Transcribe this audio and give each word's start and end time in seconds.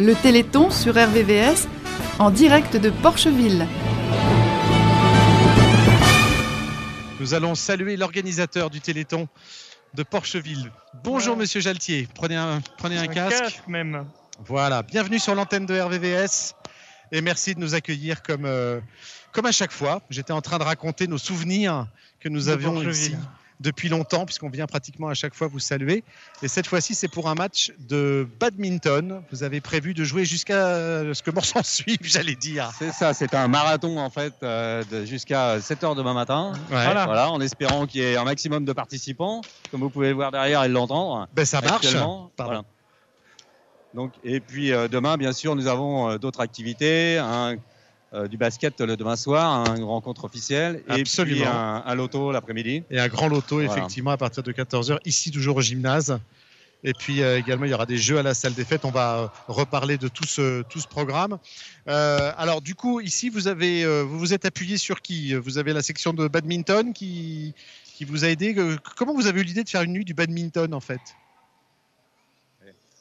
Le 0.00 0.14
Téléthon 0.14 0.70
sur 0.70 0.94
RVVS 0.94 1.68
en 2.18 2.30
direct 2.30 2.76
de 2.76 2.88
Porcheville. 2.90 3.66
Nous 7.20 7.34
allons 7.34 7.54
saluer 7.54 7.96
l'organisateur 7.96 8.70
du 8.70 8.80
Téléthon 8.80 9.28
de 9.94 10.02
Porcheville. 10.02 10.72
Bonjour 11.04 11.36
Monsieur 11.36 11.60
Jaltier, 11.60 12.08
prenez 12.14 12.36
un, 12.36 12.62
prenez 12.78 12.96
un, 12.96 13.06
casque. 13.06 13.62
même. 13.68 14.06
Voilà, 14.46 14.82
bienvenue 14.82 15.18
sur 15.18 15.34
l'antenne 15.34 15.66
de 15.66 15.78
RVVS 15.78 16.54
et 17.12 17.20
merci 17.20 17.54
de 17.54 17.60
nous 17.60 17.74
accueillir 17.74 18.22
comme, 18.22 18.46
euh, 18.46 18.80
comme 19.32 19.46
à 19.46 19.52
chaque 19.52 19.72
fois. 19.72 20.00
J'étais 20.08 20.32
en 20.32 20.40
train 20.40 20.58
de 20.58 20.64
raconter 20.64 21.06
nos 21.06 21.18
souvenirs 21.18 21.86
que 22.18 22.30
nous 22.30 22.46
De 22.46 22.52
avions 22.52 22.82
ici 22.82 23.14
depuis 23.62 23.88
longtemps, 23.88 24.26
puisqu'on 24.26 24.50
vient 24.50 24.66
pratiquement 24.66 25.08
à 25.08 25.14
chaque 25.14 25.34
fois 25.34 25.46
vous 25.46 25.58
saluer. 25.58 26.04
Et 26.42 26.48
cette 26.48 26.66
fois-ci, 26.66 26.94
c'est 26.94 27.08
pour 27.08 27.28
un 27.28 27.34
match 27.34 27.72
de 27.78 28.28
badminton. 28.40 29.22
Vous 29.30 29.42
avez 29.44 29.60
prévu 29.60 29.94
de 29.94 30.04
jouer 30.04 30.24
jusqu'à 30.24 30.54
ce 31.14 31.22
que 31.22 31.30
mort 31.30 31.44
s'en 31.46 31.62
suive, 31.62 31.98
j'allais 32.02 32.34
dire. 32.34 32.70
C'est 32.78 32.92
ça, 32.92 33.14
c'est 33.14 33.34
un 33.34 33.48
marathon 33.48 33.98
en 33.98 34.10
fait 34.10 34.34
euh, 34.42 34.82
jusqu'à 35.06 35.58
7h 35.58 35.96
demain 35.96 36.14
matin. 36.14 36.52
Ouais. 36.70 36.84
Voilà. 36.84 37.04
Voilà, 37.06 37.30
en 37.30 37.40
espérant 37.40 37.86
qu'il 37.86 38.00
y 38.02 38.04
ait 38.04 38.16
un 38.16 38.24
maximum 38.24 38.64
de 38.64 38.72
participants, 38.72 39.40
comme 39.70 39.80
vous 39.80 39.90
pouvez 39.90 40.08
le 40.08 40.14
voir 40.14 40.30
derrière 40.32 40.62
et 40.64 40.68
l'entendre. 40.68 41.28
Ben, 41.34 41.44
ça 41.44 41.60
marche. 41.60 41.86
Voilà. 42.38 42.62
Donc, 43.94 44.12
et 44.24 44.40
puis 44.40 44.72
euh, 44.72 44.88
demain, 44.88 45.16
bien 45.18 45.32
sûr, 45.32 45.54
nous 45.54 45.66
avons 45.66 46.10
euh, 46.10 46.18
d'autres 46.18 46.40
activités, 46.40 47.18
un- 47.18 47.56
euh, 48.14 48.28
du 48.28 48.36
basket 48.36 48.80
le 48.80 48.96
demain 48.96 49.16
soir, 49.16 49.74
une 49.76 49.84
rencontre 49.84 50.24
officielle, 50.24 50.82
et 50.88 50.92
puis 50.92 51.00
Absolument. 51.02 51.46
un, 51.46 51.82
un 51.86 51.94
loto 51.94 52.30
l'après-midi. 52.32 52.82
Et 52.90 52.98
un 53.00 53.08
grand 53.08 53.28
loto, 53.28 53.56
Voilà. 53.56 53.72
effectivement, 53.72 54.10
à 54.10 54.16
partir 54.16 54.42
de 54.42 54.52
14h, 54.52 54.98
ici 55.04 55.30
toujours 55.30 55.56
au 55.56 55.60
gymnase. 55.60 56.18
Et 56.84 56.94
puis 56.94 57.22
euh, 57.22 57.38
également, 57.38 57.64
il 57.64 57.70
y 57.70 57.74
aura 57.74 57.86
des 57.86 57.96
jeux 57.96 58.18
à 58.18 58.22
la 58.24 58.34
salle 58.34 58.54
des 58.54 58.64
fêtes. 58.64 58.84
On 58.84 58.90
va 58.90 59.18
euh, 59.18 59.26
reparler 59.46 59.98
de 59.98 60.08
tout 60.08 60.24
ce, 60.26 60.62
tout 60.62 60.80
ce 60.80 60.88
programme. 60.88 61.38
Euh, 61.88 62.32
alors, 62.36 62.60
du 62.60 62.74
coup, 62.74 63.00
ici, 63.00 63.28
vous, 63.28 63.46
avez, 63.46 63.86
vous 64.02 64.18
vous 64.18 64.34
êtes 64.34 64.44
appuyé 64.44 64.76
sur 64.78 65.00
qui? 65.00 65.32
Vous 65.34 65.58
avez 65.58 65.72
la 65.72 65.82
section 65.82 66.12
de 66.12 66.26
badminton 66.26 66.92
qui, 66.92 67.54
qui 67.94 68.04
vous 68.04 68.24
a 68.24 68.28
aidé. 68.28 68.56
Comment 68.96 69.14
vous 69.14 69.28
avez 69.28 69.40
eu 69.42 69.44
l'idée 69.44 69.62
de 69.62 69.68
faire 69.68 69.82
une 69.82 69.92
nuit 69.92 70.04
du 70.04 70.12
badminton, 70.12 70.74
en 70.74 70.80
fait? 70.80 71.00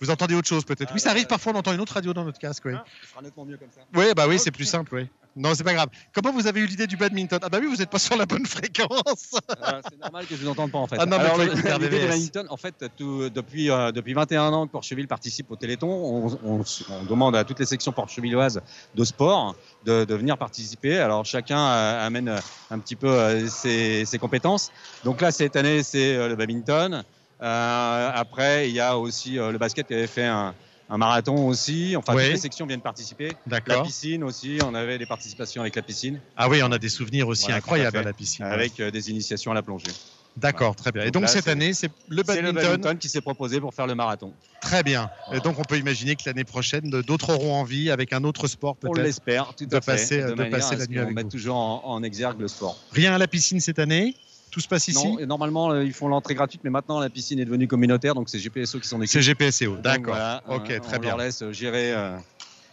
Vous 0.02 0.10
entendez 0.10 0.36
autre 0.36 0.48
chose 0.48 0.66
peut-être 0.66 0.90
Ah, 0.90 0.94
Oui, 0.96 1.00
ça 1.00 1.12
arrive 1.12 1.28
parfois, 1.28 1.54
on 1.54 1.58
entend 1.60 1.72
une 1.74 1.80
autre 1.82 1.94
radio 1.94 2.14
dans 2.14 2.26
notre 2.26 2.40
casque. 2.40 2.64
Oui, 2.66 2.74
Ah, 2.76 2.84
ce 3.04 3.10
sera 3.12 3.22
nettement 3.22 3.46
mieux 3.46 3.58
comme 3.58 3.70
ça. 3.74 3.82
oui 3.96 4.06
bah 4.16 4.26
oui, 4.28 4.38
c'est 4.40 4.52
plus 4.52 4.66
simple. 4.66 4.94
Oui. 4.96 5.08
Non, 5.34 5.56
c'est 5.56 5.64
pas 5.64 5.74
grave. 5.74 5.88
Comment 6.14 6.34
vous 6.34 6.46
avez 6.46 6.60
eu 6.60 6.66
l'idée 6.66 6.88
du 6.88 6.98
badminton? 6.98 7.40
Ah 7.42 7.48
bah 7.48 7.60
oui, 7.62 7.68
vous 7.68 7.78
n'êtes 7.78 7.90
pas 7.90 8.00
sur 8.00 8.18
la 8.18 8.26
bonne 8.26 8.46
fréquence. 8.46 9.32
Euh, 9.64 9.80
c'est 9.90 10.00
normal 10.00 10.26
que 10.26 10.36
je 10.36 10.42
vous 10.42 10.50
entende 10.50 10.72
pas 10.72 10.80
en 10.80 10.88
fait. 10.88 10.96
Ah 11.00 11.06
non, 11.06 11.18
mais 11.18 11.26
Alors, 11.26 11.42
écouter 11.44 11.72
l'idée 11.74 11.90
de 11.90 12.08
Wellington, 12.08 12.46
en 12.50 12.58
fait, 12.58 12.74
tout- 12.98 13.30
depuis, 13.30 13.70
euh, 13.70 13.92
depuis 13.92 14.14
21 14.14 14.52
ans 14.54 14.66
que 14.66 14.72
Porcheville 14.72 15.08
participe 15.08 15.52
au 15.52 15.56
Téléthon, 15.56 15.88
on, 15.88 16.28
on- 16.44 16.64
on 16.90 17.04
demande 17.04 17.36
à 17.36 17.44
toutes 17.44 17.60
les 17.60 17.66
sections 17.68 17.92
porchevilloises 17.92 18.60
de 18.96 19.04
sport 19.04 19.56
de, 19.86 20.04
de 20.04 20.16
venir 20.16 20.38
participer. 20.38 20.98
Alors 20.98 21.26
chacun 21.26 21.60
euh, 21.60 22.08
amène 22.08 22.36
un 22.72 22.80
petit 22.80 22.96
peu 22.96 23.48
ses, 23.50 24.04
ses 24.06 24.18
compétences. 24.18 24.72
Donc 25.06 25.22
là, 25.22 25.32
cette 25.32 25.56
année, 25.56 25.84
c'est 25.84 26.28
le 26.28 26.36
badminton. 26.36 27.04
Euh, 27.42 28.12
après, 28.14 28.70
il 28.70 28.76
y 28.76 28.80
a 28.80 28.98
aussi 28.98 29.40
euh, 29.40 29.52
le 29.52 29.58
basket 29.58 29.88
qui 29.88 29.94
avait 29.94 30.08
fait 30.08 30.26
un, 30.26 30.54
un 30.90 30.98
marathon 30.98 31.48
aussi. 31.48 31.96
Enfin, 31.96 32.14
Oui. 32.16 32.24
toutes 32.26 32.34
les 32.34 32.40
sections 32.40 32.66
viennent 32.68 32.82
participer. 32.82 33.32
La 33.48 33.60
piscine 33.82 34.24
aussi, 34.24 34.60
on 34.64 34.76
avait 34.76 34.98
des 34.98 35.06
participations 35.06 35.62
avec 35.62 35.76
la 35.76 35.82
piscine, 35.82 36.20
Ah 36.38 36.50
oui, 36.50 36.62
on 36.64 36.72
a 36.72 36.78
des 36.78 36.90
souvenirs 36.90 37.28
aussi 37.28 37.44
Voilà, 37.46 37.58
incroyables 37.58 37.98
à 37.98 38.04
la 38.04 38.14
piscine. 38.14 38.46
avec 38.46 38.80
euh, 38.80 38.92
des 38.92 39.10
initiations 39.10 39.52
à 39.52 39.56
la 39.56 39.64
plongée. 39.64 39.92
D'accord, 40.38 40.78
très 40.78 40.94
bien. 40.94 41.02
Et 41.02 41.06
Donc 41.08 41.14
donc 41.16 41.22
là, 41.24 41.28
cette 41.28 41.50
année, 41.50 41.74
c'est 41.74 41.88
le 42.08 42.24
C'est 42.26 42.36
le 42.42 42.44
badminton. 42.54 42.54
badminton 42.64 42.98
qui 42.98 43.10
s'est 43.10 43.20
proposé 43.20 43.60
pour 43.60 43.74
faire 43.74 43.86
le 43.86 43.96
marathon. 43.96 44.32
Très 44.62 44.82
bien. 44.82 45.10
Voilà. 45.26 45.40
Et 45.40 45.44
donc 45.44 45.60
on 45.60 45.64
peut 45.64 45.78
imaginer 45.78 46.16
que 46.16 46.22
l'année 46.26 46.46
prochaine, 46.46 46.90
d'autres 46.90 47.32
auront 47.34 47.56
envie, 47.56 47.92
avec 47.92 48.14
un 48.14 48.24
autre 48.24 48.48
sport 48.48 48.78
On 48.84 48.88
peut-être. 48.94 49.04
l'espère, 49.04 49.54
tout 49.56 49.66
de 49.66 49.76
à 49.76 49.82
fait. 49.82 49.92
passer- 49.92 50.22
de 50.24 50.34
manière 50.36 50.52
passer 50.60 50.78
la 50.78 50.86
nuit 50.88 51.00
avec 51.00 51.14
mette 51.16 51.26
vous. 51.26 51.32
toujours 51.32 51.58
en, 51.58 51.82
en 51.84 52.02
exergue 52.04 52.40
le 52.40 52.48
sport. 52.48 52.78
Rien 52.94 53.14
à 53.14 53.18
la 53.18 53.28
piscine 53.28 53.60
cette 53.60 53.80
année? 53.80 54.16
Tout 54.52 54.60
se 54.60 54.68
passe 54.68 54.88
ici 54.90 55.08
Non, 55.08 55.18
et 55.20 55.26
normalement, 55.26 55.72
euh, 55.72 55.84
ils 55.84 55.94
font 55.94 56.10
l'entrée 56.10 56.36
gratuite, 56.36 56.62
mais 56.64 56.70
maintenant, 56.70 57.00
la 57.00 57.10
piscine 57.10 57.40
est 57.40 57.46
devenue 57.46 57.68
communautaire, 57.68 58.14
donc 58.14 58.30
c'est 58.30 58.38
GPSO 58.38 58.80
qui 58.80 58.88
s'en 58.88 58.98
occupe. 58.98 59.10
C'est 59.10 59.22
GPSO. 59.22 59.76
Donc, 59.76 59.82
D'accord. 59.82 60.14
voilà, 60.14 60.44
ok, 60.50 60.70
euh, 60.70 60.80
très 60.80 60.98
on 60.98 61.00
bien. 61.00 61.10
leur 61.12 61.18
laisse 61.20 61.44
gérer. 61.52 61.94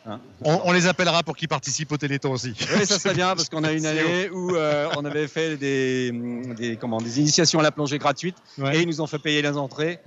Hein. 0.09 0.21
On, 0.45 0.61
on 0.65 0.73
les 0.73 0.87
appellera 0.87 1.23
pour 1.23 1.37
qu'ils 1.37 1.49
participent 1.49 1.93
au 1.93 1.97
Téléthon 1.97 2.33
aussi. 2.33 2.55
Oui, 2.77 2.87
ça 2.87 2.99
serait 2.99 3.15
bien 3.15 3.29
parce 3.37 3.49
qu'on 3.49 3.65
a 3.65 3.73
une 3.73 3.87
année 3.93 4.31
où 4.31 4.55
euh, 4.57 4.89
on 4.97 5.05
avait 5.05 5.29
fait 5.29 5.57
des, 5.57 6.11
des, 6.57 6.77
comment, 6.77 6.99
des 7.01 7.21
initiations 7.21 7.61
à 7.61 7.63
la 7.63 7.71
plongée 7.71 7.99
gratuite 7.99 8.37
Ouais. 8.59 8.77
et 8.79 8.83
ils 8.83 8.89
nous 8.89 9.01
ont 9.01 9.07
fait 9.07 9.19
payer 9.19 9.41
les 9.43 9.57
entrées 9.57 10.01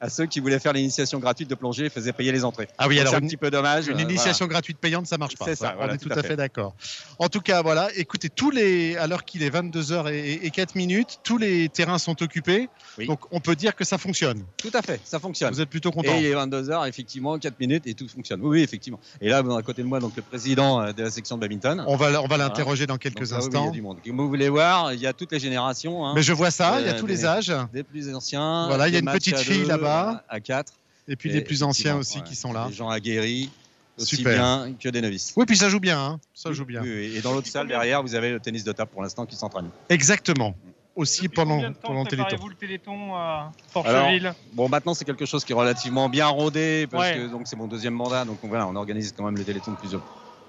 à 0.00 0.10
ceux 0.10 0.26
qui 0.26 0.40
voulaient 0.40 0.58
faire 0.58 0.72
l'initiation 0.72 1.18
gratuite 1.18 1.48
de 1.48 1.54
plongée, 1.54 1.84
ils 1.84 1.90
faisaient 1.90 2.12
payer 2.12 2.32
les 2.32 2.44
entrées. 2.44 2.68
Ah 2.78 2.88
oui, 2.88 2.96
Donc, 2.96 3.00
alors 3.02 3.12
c'est 3.14 3.18
un 3.24 3.26
petit 3.26 3.36
peu 3.36 3.50
dommage. 3.50 3.86
une 3.88 3.98
euh, 3.98 4.02
initiation 4.02 4.46
gratuite 4.46 4.78
payante, 4.78 5.06
ça 5.06 5.16
marche 5.18 5.36
pas. 5.36 5.44
C'est 5.46 5.54
ça, 5.56 5.72
on 5.74 5.76
voilà, 5.78 5.94
est 5.94 5.98
tout 5.98 6.08
tout 6.08 6.18
à 6.18 6.22
fait, 6.22 6.28
fait. 6.28 6.36
d'accord. 6.36 6.74
En 7.18 7.28
tout 7.28 7.40
cas, 7.40 7.62
voilà, 7.62 7.88
écoutez, 7.96 8.28
tous 8.28 8.50
les, 8.50 8.96
à 8.96 9.06
l'heure 9.06 9.24
qu'il 9.24 9.42
est 9.42 9.50
22h 9.50 10.12
et, 10.12 10.44
et 10.46 10.50
4 10.50 10.74
minutes, 10.74 11.20
tous 11.22 11.38
les 11.38 11.68
terrains 11.68 11.98
sont 11.98 12.22
occupés. 12.22 12.68
Oui. 12.98 13.06
Donc 13.06 13.20
on 13.30 13.40
peut 13.40 13.56
dire 13.56 13.74
que 13.74 13.84
ça 13.84 13.98
fonctionne. 13.98 14.44
Tout 14.56 14.70
à 14.74 14.82
fait, 14.82 15.00
ça 15.04 15.18
fonctionne. 15.18 15.52
Vous 15.52 15.60
êtes 15.60 15.70
plutôt 15.70 15.90
content. 15.90 16.12
Et 16.14 16.20
il 16.20 16.26
est 16.26 16.34
22h, 16.34 16.88
effectivement, 16.88 17.38
4 17.38 17.58
minutes 17.60 17.86
et 17.86 17.94
tout 17.94 18.08
fonctionne. 18.08 18.40
Oui, 18.42 18.58
oui, 18.58 18.62
effectivement. 18.62 19.00
Et 19.20 19.28
là, 19.28 19.42
à 19.50 19.62
côté 19.62 19.82
de 19.82 19.86
moi, 19.86 20.00
donc 20.00 20.12
le 20.16 20.22
président 20.22 20.80
euh, 20.80 20.92
de 20.92 21.02
la 21.02 21.10
section 21.10 21.36
de 21.36 21.40
badminton. 21.40 21.84
On 21.86 21.96
va, 21.96 22.22
on 22.22 22.26
va 22.26 22.36
l'interroger 22.36 22.86
dans 22.86 22.96
quelques 22.98 23.20
Donc 23.20 23.30
là, 23.30 23.38
oui, 23.38 23.44
il 23.48 23.52
y 23.52 23.56
a 23.56 23.58
instants. 23.60 23.70
du 23.72 23.82
monde. 23.82 23.98
Comme 24.04 24.16
vous 24.16 24.28
voulez 24.28 24.48
voir, 24.48 24.92
il 24.92 25.00
y 25.00 25.06
a 25.06 25.12
toutes 25.12 25.32
les 25.32 25.38
générations. 25.40 26.06
hein. 26.06 26.12
Mais 26.14 26.22
je 26.22 26.32
vois 26.32 26.50
ça, 26.50 26.80
il 26.80 26.86
y 26.86 26.88
a 26.90 26.94
Euh, 26.94 26.98
tous 26.98 27.06
des- 27.06 27.14
les 27.14 27.24
âges. 27.26 27.52
Des 27.72 27.82
plus 27.82 28.14
anciens. 28.14 28.66
Voilà, 28.66 28.88
il 28.88 28.94
y 28.94 28.96
a 28.96 29.00
une 29.00 29.06
petite 29.10 29.36
fille 29.38 29.64
là-bas. 29.64 30.24
À 30.28 30.40
4. 30.40 30.72
Et 31.08 31.16
puis 31.16 31.30
les 31.30 31.42
plus 31.42 31.62
anciens 31.62 31.96
aussi 31.96 32.22
qui 32.22 32.34
sont 32.36 32.52
là. 32.52 32.66
Des 32.68 32.74
gens 32.74 32.88
aguerris, 32.88 33.50
aussi 33.98 34.16
Super. 34.16 34.34
bien 34.34 34.74
que 34.80 34.88
des 34.88 35.00
novices. 35.02 35.34
Oui, 35.36 35.44
puis 35.46 35.56
ça 35.56 35.68
joue 35.68 35.80
bien, 35.80 36.00
hein. 36.00 36.20
ça 36.34 36.52
joue 36.52 36.64
bien. 36.64 36.80
Oui, 36.82 36.90
oui. 36.90 37.12
Et 37.16 37.20
dans 37.20 37.32
l'autre 37.32 37.46
salle 37.48 37.68
derrière, 37.68 38.02
vous 38.02 38.14
avez 38.14 38.30
le 38.30 38.40
tennis 38.40 38.64
de 38.64 38.72
table 38.72 38.90
pour 38.92 39.02
l'instant 39.02 39.26
qui 39.26 39.36
s'entraîne. 39.36 39.68
Exactement. 39.90 40.54
Aussi 40.96 41.22
Depuis 41.22 41.34
pendant, 41.36 41.54
combien 41.56 41.70
de 41.70 41.74
temps 41.74 41.80
pendant 41.88 42.02
le 42.04 42.08
Téléthon. 42.08 42.24
préparez-vous 42.28 42.48
le 42.50 42.54
Téléthon 42.54 43.14
à 43.16 43.50
Porcheville 43.72 44.32
Bon, 44.52 44.68
maintenant 44.68 44.94
c'est 44.94 45.04
quelque 45.04 45.26
chose 45.26 45.44
qui 45.44 45.50
est 45.52 45.56
relativement 45.56 46.08
bien 46.08 46.28
rodé 46.28 46.86
parce 46.88 47.08
Ouais. 47.08 47.14
que 47.14 47.26
donc 47.28 47.48
c'est 47.48 47.56
mon 47.56 47.66
deuxième 47.66 47.94
mandat, 47.94 48.24
donc 48.24 48.38
on, 48.44 48.48
voilà, 48.48 48.68
on 48.68 48.76
organise 48.76 49.12
quand 49.12 49.24
même 49.24 49.36
le 49.36 49.44
Téléthon 49.44 49.72
depuis 49.72 49.80
plusieurs, 49.88 50.02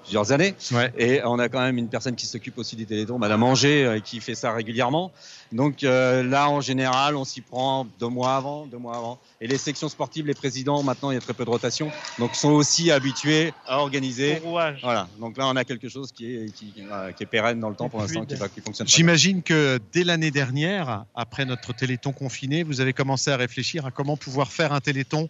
plusieurs 0.06 0.32
années. 0.32 0.54
Ouais. 0.72 0.92
Et 0.96 1.20
on 1.24 1.38
a 1.38 1.48
quand 1.48 1.60
même 1.60 1.78
une 1.78 1.88
personne 1.88 2.14
qui 2.14 2.26
s'occupe 2.26 2.56
aussi 2.58 2.76
du 2.76 2.86
Téléthon, 2.86 3.18
Madame 3.18 3.42
Anger, 3.42 3.84
euh, 3.84 4.00
qui 4.00 4.20
fait 4.20 4.34
ça 4.34 4.52
régulièrement. 4.52 5.12
Donc 5.52 5.82
euh, 5.82 6.22
là, 6.22 6.48
en 6.48 6.60
général, 6.60 7.16
on 7.16 7.24
s'y 7.24 7.40
prend 7.40 7.86
deux 8.00 8.08
mois 8.08 8.36
avant, 8.36 8.66
deux 8.66 8.78
mois 8.78 8.96
avant. 8.96 9.18
Et 9.40 9.46
les 9.46 9.58
sections 9.58 9.88
sportives, 9.88 10.26
les 10.26 10.34
présidents, 10.34 10.82
maintenant, 10.82 11.10
il 11.10 11.14
y 11.14 11.16
a 11.18 11.20
très 11.20 11.34
peu 11.34 11.44
de 11.44 11.50
rotation, 11.50 11.90
donc 12.18 12.34
sont 12.34 12.50
aussi 12.50 12.90
habitués 12.90 13.52
à 13.66 13.78
organiser. 13.78 14.38
rouage. 14.38 14.80
Voilà. 14.82 15.08
Donc 15.20 15.36
là, 15.36 15.46
on 15.48 15.56
a 15.56 15.64
quelque 15.64 15.88
chose 15.88 16.12
qui 16.12 16.34
est, 16.34 16.52
qui, 16.52 16.72
euh, 16.90 17.12
qui 17.12 17.24
est 17.24 17.26
pérenne 17.26 17.60
dans 17.60 17.68
le 17.68 17.76
temps 17.76 17.88
pour 17.88 18.00
l'instant, 18.00 18.24
qui, 18.24 18.34
va, 18.34 18.48
qui 18.48 18.60
fonctionne. 18.60 18.88
J'imagine 18.88 19.42
que 19.42 19.78
dès 19.92 20.04
l'année 20.04 20.30
dernière, 20.30 21.04
après 21.14 21.44
notre 21.44 21.72
Téléthon 21.72 22.12
confiné, 22.12 22.62
vous 22.62 22.80
avez 22.80 22.92
commencé 22.92 23.30
à 23.30 23.36
réfléchir 23.36 23.86
à 23.86 23.90
comment 23.90 24.16
pouvoir 24.16 24.52
faire 24.52 24.72
un 24.72 24.80
Téléthon 24.80 25.28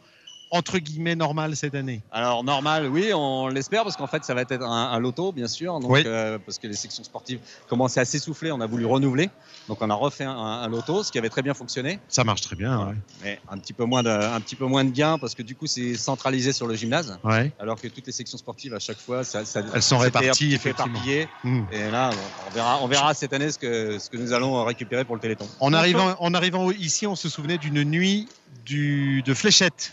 entre 0.51 0.79
guillemets 0.79 1.17
normal 1.17 1.57
cette 1.57 1.75
année. 1.75 2.03
Alors 2.12 2.45
normal, 2.45 2.87
oui, 2.89 3.11
on 3.15 3.49
l'espère 3.49 3.83
parce 3.83 3.97
qu'en 3.97 4.07
fait 4.07 4.25
ça 4.25 4.33
va 4.34 4.43
être 4.43 4.53
un, 4.62 4.93
un 4.93 4.99
loto, 5.01 5.33
bien 5.33 5.49
sûr. 5.49 5.81
Donc, 5.81 5.91
Oui. 5.91 6.03
euh, 6.07 6.39
parce 6.45 6.59
que 6.59 6.67
les 6.67 6.75
sections 6.75 7.03
sportives 7.05 7.41
commençaient 7.69 8.01
à 8.01 8.05
s'essouffler, 8.05 8.53
on 8.53 8.61
a 8.61 8.67
voulu 8.67 8.87
renouveler. 8.87 9.29
Donc 9.69 9.79
on 9.83 9.91
a 9.91 9.95
refait 9.95 10.25
un, 10.25 10.31
un 10.37 10.69
loto, 10.69 11.03
ce 11.03 11.11
qui 11.11 11.19
avait 11.19 11.29
très 11.29 11.43
bien 11.43 11.55
fonctionné, 11.55 11.99
Ça 12.09 12.23
marche 12.25 12.43
très 12.43 12.55
bien. 12.57 12.87
Ouais. 12.87 12.95
mais 13.25 13.41
un 13.51 13.59
petit 13.59 13.73
peu 13.73 13.84
moins 13.84 14.03
de, 14.03 14.09
un 14.11 14.41
petit 14.41 14.55
peu 14.57 14.67
moins 14.67 14.84
de 14.84 14.91
gains 14.91 15.19
parce 15.19 15.34
que 15.34 15.43
du 15.43 15.57
coup 15.57 15.67
c'est 15.67 15.95
centralisé 15.97 16.53
sur 16.53 16.67
le 16.67 16.75
gymnase, 16.77 17.19
Ouais. 17.25 17.51
alors 17.59 17.81
que 17.81 17.89
toutes 17.89 18.07
les 18.07 18.13
sections 18.13 18.39
sportives 18.39 18.75
à 18.75 18.78
chaque 18.78 18.99
fois, 18.99 19.25
ça, 19.25 19.45
ça- 19.45 19.63
Elles 19.75 19.83
sont 19.83 19.99
réparties, 19.99 20.55
effectivement. 20.55 20.99
Hmm. 21.45 21.63
Et 21.73 21.91
là, 21.91 22.11
on 22.49 22.55
verra, 22.55 22.78
on 22.83 22.87
verra 22.89 23.15
cette 23.15 23.33
année 23.33 23.51
ce 23.51 23.59
que, 23.59 23.99
ce 23.99 24.09
que 24.11 24.17
nous 24.17 24.33
allons 24.33 24.65
récupérer 24.65 25.05
pour 25.05 25.15
le 25.17 25.21
Téléthon. 25.21 25.47
En 25.61 25.73
arrivant, 25.73 26.15
en 26.21 26.34
arrivant 26.34 26.71
ici, 26.71 27.07
on 27.07 27.17
se 27.17 27.28
souvenait 27.28 27.59
d'une 27.59 27.83
nuit 27.84 28.28
du, 28.65 29.23
de 29.23 29.34
fléchettes. 29.34 29.93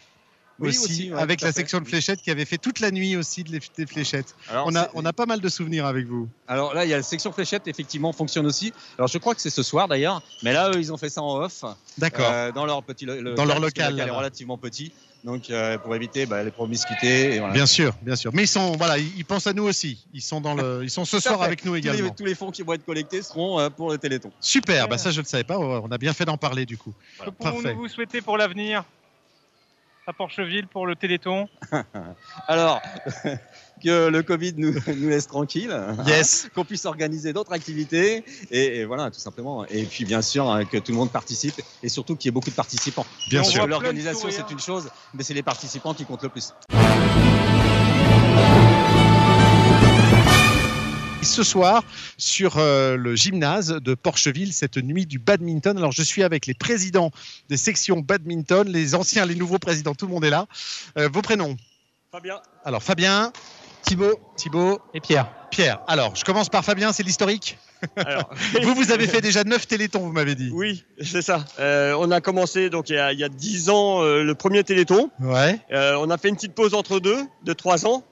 Oui, 0.60 0.70
aussi, 0.70 0.80
aussi, 0.84 1.12
ouais, 1.14 1.20
avec 1.20 1.42
la 1.42 1.48
fait. 1.48 1.60
section 1.62 1.80
de 1.82 1.88
fléchettes 1.88 2.22
qui 2.22 2.30
avait 2.30 2.46
fait 2.46 2.58
toute 2.60 2.80
la 2.80 2.92
nuit 2.92 3.16
aussi 3.16 3.44
des 3.44 3.60
fléchettes. 3.88 4.36
Alors, 4.50 4.68
On 4.68 4.76
a, 4.76 4.88
on 4.94 5.04
a 5.04 5.12
pas 5.12 5.26
mal 5.26 5.42
de 5.42 5.50
souvenirs 5.50 5.86
avec 5.88 6.06
vous. 6.06 6.30
Alors 6.48 6.74
là, 6.76 6.86
il 6.86 6.90
y 6.90 6.94
a 6.94 6.98
la 6.98 7.04
section 7.04 7.32
fléchette, 7.32 7.68
effectivement, 7.68 8.14
fonctionne 8.14 8.46
aussi. 8.46 8.72
Alors 8.98 9.08
je 9.08 9.18
crois 9.18 9.34
que 9.34 9.42
c'est 9.42 9.50
ce 9.50 9.64
soir 9.64 9.88
d'ailleurs, 9.88 10.22
mais 10.44 10.54
là, 10.54 10.70
eux, 10.70 10.78
ils 10.80 10.94
ont 10.94 10.98
fait 10.98 11.10
ça 11.10 11.22
en 11.24 11.38
off. 11.42 11.64
D'accord. 11.98 12.30
Euh, 12.32 12.52
dans 12.52 12.66
leur 12.66 12.84
petit 12.84 13.06
lo- 13.06 13.34
Dans 13.34 13.46
leur 13.46 13.58
que 13.58 13.62
local, 13.64 13.96
le 13.96 14.02
est 14.04 14.10
relativement 14.10 14.58
petit. 14.58 14.92
Donc 15.24 15.50
euh, 15.50 15.78
pour 15.78 15.96
éviter 15.96 16.26
bah, 16.26 16.44
les 16.44 16.52
promiscuités. 16.52 17.36
Et 17.36 17.40
voilà. 17.40 17.54
Bien 17.54 17.66
sûr, 17.66 17.94
bien 18.02 18.16
sûr. 18.18 18.32
Mais 18.34 18.44
ils 18.44 18.48
sont, 18.48 18.74
voilà, 18.74 18.98
ils, 18.98 19.12
ils 19.18 19.24
pensent 19.26 19.48
à 19.48 19.54
nous 19.54 19.64
aussi. 19.64 20.06
Ils 20.14 20.22
sont 20.22 20.42
dans 20.42 20.54
le, 20.54 20.82
ils 20.84 20.90
sont 20.90 21.06
ce 21.06 21.20
soir 21.20 21.40
fait. 21.40 21.46
avec 21.46 21.64
nous 21.66 21.72
tous, 21.72 21.78
également. 21.78 22.10
les, 22.10 22.12
tous 22.16 22.26
les 22.26 22.36
fonds 22.36 22.52
qui 22.52 22.62
vont 22.62 22.74
être 22.74 22.86
collectés 22.86 23.22
seront 23.22 23.58
euh, 23.60 23.70
pour 23.70 23.90
le 23.90 23.98
Téléthon. 23.98 24.32
Super. 24.42 24.88
Bah 24.90 24.98
ça, 24.98 25.12
je 25.12 25.22
ne 25.22 25.26
savais 25.26 25.46
pas. 25.46 25.58
On 25.58 25.90
a 25.92 25.98
bien 25.98 26.12
fait 26.14 26.26
d'en 26.26 26.38
parler 26.38 26.66
du 26.66 26.78
coup. 26.78 26.94
Que 27.20 27.30
Parfait. 27.32 27.58
pouvons-nous 27.58 27.76
vous 27.80 27.88
souhaiter 27.88 28.22
pour 28.22 28.38
l'avenir? 28.38 28.84
À 30.06 30.14
Porcheville 30.14 30.68
pour 30.68 30.86
le 30.86 30.96
Téléthon 30.96 31.48
Alors, 32.48 32.82
que 33.84 34.10
le 34.10 34.22
Covid 34.22 34.54
nous, 34.58 34.74
nous 34.98 35.10
laisse 35.10 35.28
tranquille. 35.28 35.72
hein, 35.72 35.96
Yes. 36.06 36.50
qu'on 36.56 36.66
puisse 36.66 36.86
organiser 36.86 37.32
d'autres 37.32 37.54
activités. 37.54 38.24
Et, 38.52 38.80
et 38.80 38.86
voilà, 38.86 39.12
tout 39.12 39.20
simplement. 39.20 39.66
Et 39.68 39.86
puis 39.86 40.04
bien 40.06 40.22
sûr, 40.22 40.50
hein, 40.50 40.66
que 40.66 40.78
tout 40.78 40.92
le 40.92 40.98
monde 40.98 41.12
participe. 41.12 41.56
Et 41.82 41.90
surtout 41.90 42.16
qu'il 42.16 42.28
y 42.28 42.30
ait 42.30 42.34
beaucoup 42.34 42.50
de 42.50 42.56
participants. 42.56 43.06
Bien 43.30 43.44
sûr. 43.44 43.66
L'organisation, 43.68 44.30
c'est 44.30 44.50
une 44.52 44.60
chose, 44.60 44.90
mais 45.14 45.24
c'est 45.24 45.34
les 45.34 45.44
participants 45.44 45.94
qui 45.94 46.06
comptent 46.06 46.24
le 46.24 46.30
plus. 46.30 46.54
Ce 51.24 51.44
soir 51.44 51.84
sur 52.18 52.58
euh, 52.58 52.96
le 52.96 53.16
gymnase 53.16 53.70
de 53.70 53.94
Porcheville, 53.96 54.54
cette 54.54 54.78
nuit 54.78 55.06
du 55.06 55.20
badminton. 55.20 55.78
Alors, 55.78 55.92
je 55.92 56.02
suis 56.02 56.24
avec 56.24 56.46
les 56.46 56.54
présidents 56.54 57.12
des 57.50 57.58
sections 57.58 58.00
badminton, 58.00 58.68
les 58.68 58.96
anciens, 58.96 59.26
les 59.26 59.36
nouveaux 59.36 59.60
présidents, 59.60 59.96
tout 59.96 60.06
le 60.08 60.14
monde 60.14 60.26
est 60.26 60.30
là. 60.30 60.48
Euh, 60.98 61.10
vos 61.12 61.22
prénoms? 61.22 61.56
Fabien. 62.12 62.40
Alors, 62.64 62.84
Fabien, 62.84 63.32
Thibaut, 63.84 64.20
Thibaut 64.38 64.80
Et 64.94 65.02
Pierre. 65.02 65.30
Pierre. 65.52 65.82
Alors, 65.88 66.16
je 66.16 66.24
commence 66.24 66.50
par 66.50 66.64
Fabien, 66.64 66.94
c'est 66.94 67.04
l'historique? 67.04 67.58
Alors, 67.98 68.30
Vous, 68.64 68.74
vous 68.74 68.92
avez 68.92 69.08
fait 69.08 69.20
déjà 69.22 69.44
9 69.44 69.68
télétons, 69.68 70.00
vous 70.00 70.12
m'avez 70.14 70.36
dit. 70.36 70.50
oui, 70.54 70.86
c'est 71.02 71.22
ça. 71.22 71.46
Euh, 71.60 71.96
on 72.00 72.10
a 72.12 72.22
commencé 72.22 72.70
donc 72.70 72.90
il 72.90 72.96
y 72.96 72.98
a, 72.98 73.12
il 73.12 73.20
y 73.20 73.24
a 73.24 73.30
10 73.30 73.70
ans 73.70 74.02
euh, 74.02 74.24
le 74.24 74.36
premier 74.36 74.64
Téléthon. 74.64 75.10
Ouais. 75.20 75.60
Euh, 75.72 75.98
on 76.00 76.10
a 76.10 76.18
fait 76.18 76.30
une 76.30 76.36
petite 76.36 76.56
pause 76.56 76.74
entre 76.74 77.00
deux 77.00 77.20
de 77.44 77.54
3 77.54 77.86
ans. 77.86 78.04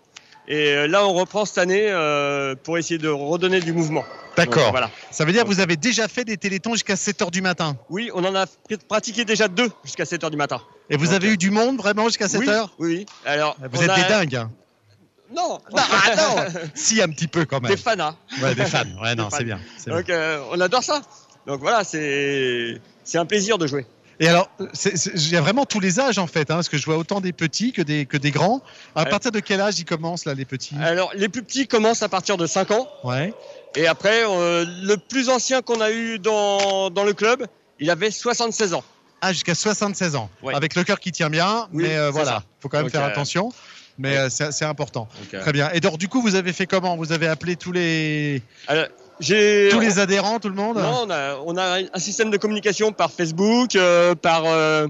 Et 0.48 0.74
euh, 0.74 0.88
là, 0.88 1.06
on 1.06 1.14
reprend 1.14 1.46
cette 1.46 1.58
année 1.60 1.88
euh, 1.90 2.56
pour 2.56 2.78
essayer 2.78 2.98
de 2.98 3.08
redonner 3.08 3.60
du 3.60 3.74
mouvement. 3.74 4.04
D'accord. 4.36 4.72
Voilà. 4.72 4.90
Ça 5.12 5.26
veut 5.26 5.32
dire 5.34 5.44
que 5.44 5.48
vous 5.48 5.60
avez 5.60 5.76
déjà 5.78 6.08
fait 6.08 6.24
des 6.26 6.38
télétons 6.38 6.72
jusqu'à 6.74 6.96
7 6.96 7.22
h 7.22 7.32
du 7.32 7.42
matin. 7.42 7.78
Oui, 7.90 8.10
on 8.14 8.24
en 8.24 8.34
a 8.36 8.46
pr- 8.46 8.78
pratiqué 8.88 9.26
déjà 9.26 9.48
deux 9.48 9.70
jusqu'à 9.84 10.06
7 10.06 10.24
h 10.24 10.30
du 10.32 10.38
matin. 10.38 10.62
Et 10.90 10.98
vous 10.98 11.14
avez 11.14 11.30
eu 11.34 11.38
du 11.38 11.52
monde 11.52 11.78
vraiment 11.78 12.06
jusqu'à 12.06 12.28
7 12.28 12.40
oui, 12.42 12.48
Oui, 12.48 12.66
oui. 12.80 13.06
Alors, 13.26 13.56
Vous 13.72 13.84
êtes 13.84 13.90
a- 13.90 13.96
des 13.96 14.08
dingues. 14.08 14.36
hein. 14.36 14.52
Non, 15.36 15.60
Non, 15.72 15.78
ah 15.92 16.16
non 16.18 16.46
Si, 16.76 17.02
un 17.02 17.10
petit 17.10 17.28
peu 17.28 17.46
quand 17.46 17.62
même. 17.62 17.72
des 17.72 17.78
fanas. 17.78 18.16
Ouais, 18.42 18.56
des 18.56 18.66
fans. 18.66 18.84
Ouais, 19.02 19.16
non, 19.16 19.30
fans. 19.30 19.38
c'est 19.38 19.44
bien. 19.46 19.60
Donc, 19.88 20.10
euh, 20.10 20.42
on 20.52 20.60
adore 20.60 20.84
ça. 20.84 21.02
Donc 21.48 21.60
voilà, 21.62 21.84
c'est 21.84 22.80
un 23.16 23.26
plaisir 23.26 23.58
de 23.58 23.68
jouer. 23.68 23.86
Et 24.22 24.28
alors, 24.28 24.52
il 24.86 25.30
y 25.30 25.36
a 25.36 25.42
vraiment 25.42 25.66
tous 25.66 25.80
les 25.80 26.00
âges 26.00 26.20
en 26.20 26.28
fait, 26.28 26.52
hein, 26.52 26.56
parce 26.56 26.70
que 26.70 26.78
je 26.78 26.86
vois 26.86 26.96
autant 26.96 27.22
des 27.22 27.34
petits 27.34 27.74
que 27.74 27.82
des, 27.82 28.06
que 28.06 28.18
des 28.18 28.30
grands. 28.30 28.62
À 28.96 29.06
partir 29.06 29.32
de 29.32 29.40
quel 29.40 29.60
âge 29.60 29.80
ils 29.80 29.84
commencent 29.84 30.26
là, 30.26 30.36
les 30.36 30.46
petits? 30.46 30.76
Alors, 30.80 31.12
les 31.16 31.28
plus 31.28 31.42
petits 31.42 31.68
commencent 31.68 32.04
à 32.04 32.08
partir 32.10 32.38
de 32.38 32.46
5 32.46 32.70
ans. 32.70 32.88
Ouais. 33.04 33.34
Et 33.76 33.88
après, 33.88 34.24
euh, 34.24 34.64
le 34.84 34.96
plus 34.98 35.30
ancien 35.30 35.64
qu'on 35.64 35.82
a 35.82 35.92
eu 35.92 36.20
dans, 36.20 36.92
dans 36.92 37.04
le 37.04 37.14
club, 37.14 37.48
il 37.80 37.90
avait 37.90 38.12
76 38.12 38.76
ans. 38.76 38.84
Ah, 39.22 39.34
jusqu'à 39.34 39.56
76 39.56 40.16
ans. 40.16 40.30
Ouais. 40.44 40.54
Avec 40.54 40.76
le 40.76 40.84
cœur 40.84 41.00
qui 41.00 41.12
tient 41.12 41.32
bien, 41.32 41.68
Oui, 41.74 41.84
mais 41.84 41.98
euh, 41.98 42.12
voilà, 42.12 42.32
ça. 42.32 42.44
faut 42.60 42.70
quand 42.70 42.78
même 42.78 42.92
faire 42.92 43.04
euh, 43.04 43.08
attention. 43.08 43.52
Mais 43.98 44.18
ouais. 44.18 44.18
euh, 44.42 44.52
c'est 44.52 44.66
important. 44.66 45.08
Euh, 45.34 45.42
Très 45.42 45.52
bien. 45.52 45.70
Et 45.74 45.80
donc, 45.80 45.98
du 45.98 46.08
coup, 46.08 46.22
vous 46.22 46.36
avez 46.36 46.54
fait 46.54 46.66
comment? 46.66 46.96
Vous 46.96 47.12
avez 47.12 47.28
appelé 47.28 47.56
tous 47.56 47.72
les, 47.72 48.42
alors, 48.68 48.86
j'ai, 49.22 49.70
tous 49.72 49.80
les 49.80 50.00
adhérents, 50.00 50.40
tout 50.40 50.50
le 50.50 50.56
monde 50.56 50.78
non, 50.78 51.06
on 51.06 51.10
a, 51.10 51.36
on 51.46 51.58
a 51.58 51.80
un 51.94 52.00
système 52.00 52.32
de 52.32 52.38
communication 52.38 52.92
par 52.92 53.12
Facebook, 53.12 53.76
euh, 53.76 54.16
par, 54.16 54.46
euh, 54.46 54.88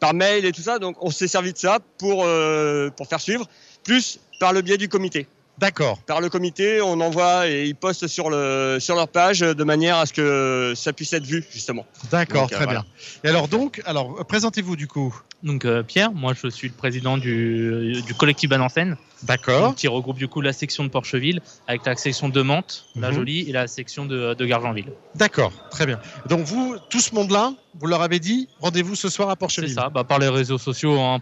par 0.00 0.14
mail 0.14 0.44
et 0.44 0.52
tout 0.52 0.62
ça. 0.62 0.78
Donc, 0.78 0.96
on 1.00 1.10
s'est 1.10 1.28
servi 1.28 1.52
de 1.52 1.58
ça 1.58 1.78
pour, 1.98 2.24
euh, 2.24 2.88
pour 2.90 3.06
faire 3.06 3.20
suivre, 3.20 3.46
plus 3.84 4.20
par 4.40 4.52
le 4.52 4.62
biais 4.62 4.78
du 4.78 4.88
comité. 4.88 5.26
D'accord. 5.58 5.98
Par 6.06 6.20
le 6.20 6.28
comité, 6.28 6.80
on 6.80 7.00
envoie 7.00 7.48
et 7.48 7.66
ils 7.66 7.74
postent 7.74 8.06
sur, 8.06 8.30
le, 8.30 8.78
sur 8.80 8.94
leur 8.94 9.08
page 9.08 9.40
de 9.40 9.64
manière 9.64 9.96
à 9.98 10.06
ce 10.06 10.12
que 10.12 10.72
ça 10.76 10.92
puisse 10.92 11.12
être 11.12 11.24
vu, 11.26 11.44
justement. 11.52 11.84
D'accord, 12.10 12.44
euh, 12.44 12.46
très 12.46 12.64
voilà. 12.64 12.80
bien. 12.82 12.84
Et 13.24 13.28
alors 13.28 13.48
donc, 13.48 13.82
alors 13.84 14.24
présentez-vous 14.26 14.76
du 14.76 14.86
coup. 14.86 15.14
Donc 15.44 15.64
euh, 15.64 15.84
Pierre, 15.84 16.10
moi 16.12 16.32
je 16.40 16.48
suis 16.48 16.66
le 16.68 16.74
président 16.74 17.16
du, 17.16 18.02
du 18.04 18.14
collectif 18.14 18.50
Banancène, 18.50 18.96
D'accord. 19.22 19.76
qui 19.76 19.86
regroupe 19.86 20.16
du 20.18 20.26
coup 20.26 20.40
la 20.40 20.52
section 20.52 20.82
de 20.82 20.88
Porcheville 20.88 21.40
avec 21.68 21.86
la 21.86 21.94
section 21.94 22.28
de 22.28 22.42
Mantes, 22.42 22.86
la 22.96 23.10
Mhm. 23.10 23.14
Jolie 23.14 23.48
et 23.48 23.52
la 23.52 23.68
section 23.68 24.04
de, 24.04 24.34
de 24.34 24.46
Gargenville. 24.46 24.92
D'accord, 25.14 25.52
très 25.70 25.86
bien. 25.86 26.00
Donc 26.28 26.40
vous, 26.40 26.76
tout 26.90 26.98
ce 27.00 27.14
monde-là, 27.14 27.52
vous 27.78 27.86
leur 27.86 28.02
avez 28.02 28.18
dit, 28.18 28.48
rendez-vous 28.60 28.96
ce 28.96 29.08
soir 29.08 29.28
à 29.28 29.32
C'est 29.32 29.38
Porcheville. 29.38 29.74
ça, 29.74 29.90
bah, 29.90 30.02
par 30.02 30.18
les 30.18 30.28
réseaux 30.28 30.58
sociaux 30.58 30.98
hein, 31.00 31.20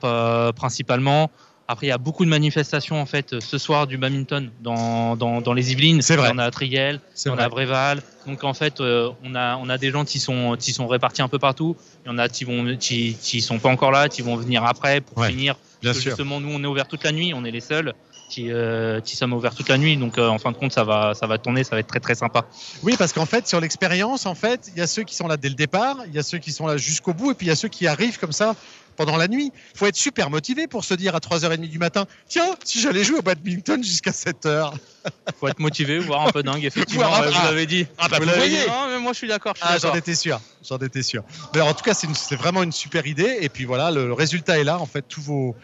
principalement. 0.57 1.31
Après 1.69 1.87
il 1.87 1.91
y 1.91 1.93
a 1.93 1.99
beaucoup 1.99 2.25
de 2.25 2.31
manifestations 2.31 3.01
en 3.01 3.07
fait 3.07 3.41
ce 3.41 3.59
soir 3.59 3.87
du 3.87 3.99
badminton 3.99 4.51
dans, 4.61 5.17
dans, 5.17 5.41
dans 5.41 5.53
les 5.53 5.73
Yvelines. 5.73 6.01
C'est 6.03 6.17
vrai. 6.17 6.31
On 6.33 6.39
a 6.39 6.45
à 6.45 6.51
Triel, 6.51 7.01
on 7.27 7.31
vrai. 7.31 7.43
a 7.43 7.47
à 7.47 7.49
Bréval. 7.49 8.03
Donc 8.27 8.45
en 8.45 8.55
fait 8.55 8.81
euh, 8.81 9.11
on, 9.25 9.35
a, 9.35 9.57
on 9.57 9.69
a 9.69 9.77
des 9.79 9.91
gens 9.91 10.05
qui 10.05 10.19
sont, 10.21 10.57
qui 10.59 10.73
sont 10.73 10.87
répartis 10.87 11.23
un 11.23 11.29
peu 11.29 11.39
partout. 11.41 11.77
Il 12.05 12.09
y 12.09 12.11
en 12.13 12.19
a 12.19 12.29
qui 12.29 12.45
vont 12.45 12.77
qui, 12.77 13.17
qui 13.21 13.41
sont 13.41 13.59
pas 13.59 13.69
encore 13.69 13.91
là, 13.91 14.09
qui 14.09 14.23
vont 14.23 14.37
venir 14.37 14.65
après 14.65 15.01
pour 15.01 15.19
Ouais, 15.19 15.31
finir 15.31 15.57
Bien 15.83 15.91
Parce 15.91 15.99
que 15.99 16.03
sûr. 16.05 16.11
justement, 16.13 16.41
nous, 16.41 16.49
on 16.51 16.63
est 16.63 16.67
ouvert 16.67 16.89
toute 16.89 17.05
la 17.05 17.13
nuit, 17.13 17.35
on 17.35 17.45
est 17.45 17.51
les 17.51 17.61
seuls 17.61 17.93
qui, 18.31 18.51
euh, 18.51 19.01
qui 19.01 19.15
sommes 19.15 19.35
ouverts 19.35 19.55
toute 19.55 19.69
la 19.69 19.77
nuit. 19.77 19.97
Donc, 19.99 20.17
euh, 20.17 20.27
en 20.27 20.39
fin 20.39 20.51
de 20.51 20.57
compte, 20.57 20.73
ça 20.73 20.85
va, 20.85 21.13
ça 21.15 21.27
va 21.27 21.37
tourner, 21.37 21.65
ça 21.65 21.77
va 21.77 21.81
être 21.81 21.87
très, 21.87 22.01
très 22.01 22.15
sympa. 22.15 22.47
Oui, 22.83 22.95
parce 22.99 23.13
qu'en 23.13 23.27
fait, 23.27 23.47
sur 23.47 23.61
l'expérience, 23.61 24.25
en 24.25 24.35
fait, 24.35 24.71
il 24.75 24.79
y 24.79 24.83
a 24.83 24.87
ceux 24.87 25.03
qui 25.03 25.15
sont 25.15 25.29
là 25.29 25.37
dès 25.37 25.51
le 25.51 25.55
départ, 25.55 25.99
il 26.07 26.15
y 26.15 26.19
a 26.19 26.23
ceux 26.23 26.39
qui 26.39 26.51
sont 26.51 26.67
là 26.67 26.79
jusqu'au 26.79 27.13
bout, 27.13 27.33
et 27.33 27.35
puis 27.35 27.47
il 27.47 27.51
y 27.51 27.53
a 27.53 27.57
ceux 27.57 27.69
qui 27.69 27.87
arrivent 27.87 28.19
comme 28.19 28.33
ça 28.33 28.57
pendant 28.97 29.17
la 29.17 29.29
nuit. 29.29 29.53
Il 29.75 29.79
faut 29.79 29.87
être 29.87 29.97
super 29.97 30.31
motivé 30.31 30.67
pour 30.67 30.85
se 30.85 30.95
dire 30.95 31.15
à 31.15 31.19
3h30 31.19 31.69
du 31.69 31.79
matin, 31.79 32.07
tiens, 32.29 32.57
si 32.65 32.81
j'allais 32.81 33.05
jouer 33.05 33.19
au 33.19 33.23
badminton 33.23 33.83
jusqu'à 33.83 34.11
7h. 34.11 34.73
faut 35.41 35.49
être 35.49 35.61
motivé, 35.61 35.99
voire 35.99 36.27
un 36.27 36.33
peu 36.33 36.43
dingue, 36.43 36.65
effectivement. 36.65 37.09
Vous 37.09 37.33
ah. 37.35 37.45
l'avez 37.45 37.67
dit. 37.67 37.87
Ah 37.99 38.09
bah, 38.09 38.19
Vous 38.21 38.27
voyez. 38.27 38.65
dit. 38.65 38.67
Non, 38.67 38.89
mais 38.89 38.99
moi, 38.99 39.13
je 39.13 39.19
suis 39.19 39.29
d'accord. 39.29 39.55
Ah, 39.61 39.79
j'en 39.79 39.95
étais 39.95 40.15
sûr, 40.15 40.41
j'en 40.69 40.79
étais 40.79 41.03
sûr. 41.03 41.23
Mais 41.53 41.61
alors, 41.61 41.69
en 41.69 41.75
tout 41.75 41.85
cas, 41.85 41.95
c'est 41.95 42.37
vraiment 42.37 42.63
une 42.63 42.73
super 42.73 43.07
idée, 43.07 43.39
et 43.41 43.49
puis 43.49 43.65
voilà, 43.65 43.91
le, 43.91 44.07
le 44.07 44.13
résultat 44.13 44.59
est 44.59 44.65
là, 44.65 44.79
en 44.79 44.87
fait, 44.87 45.05
tous 45.07 45.21
vos... 45.23 45.57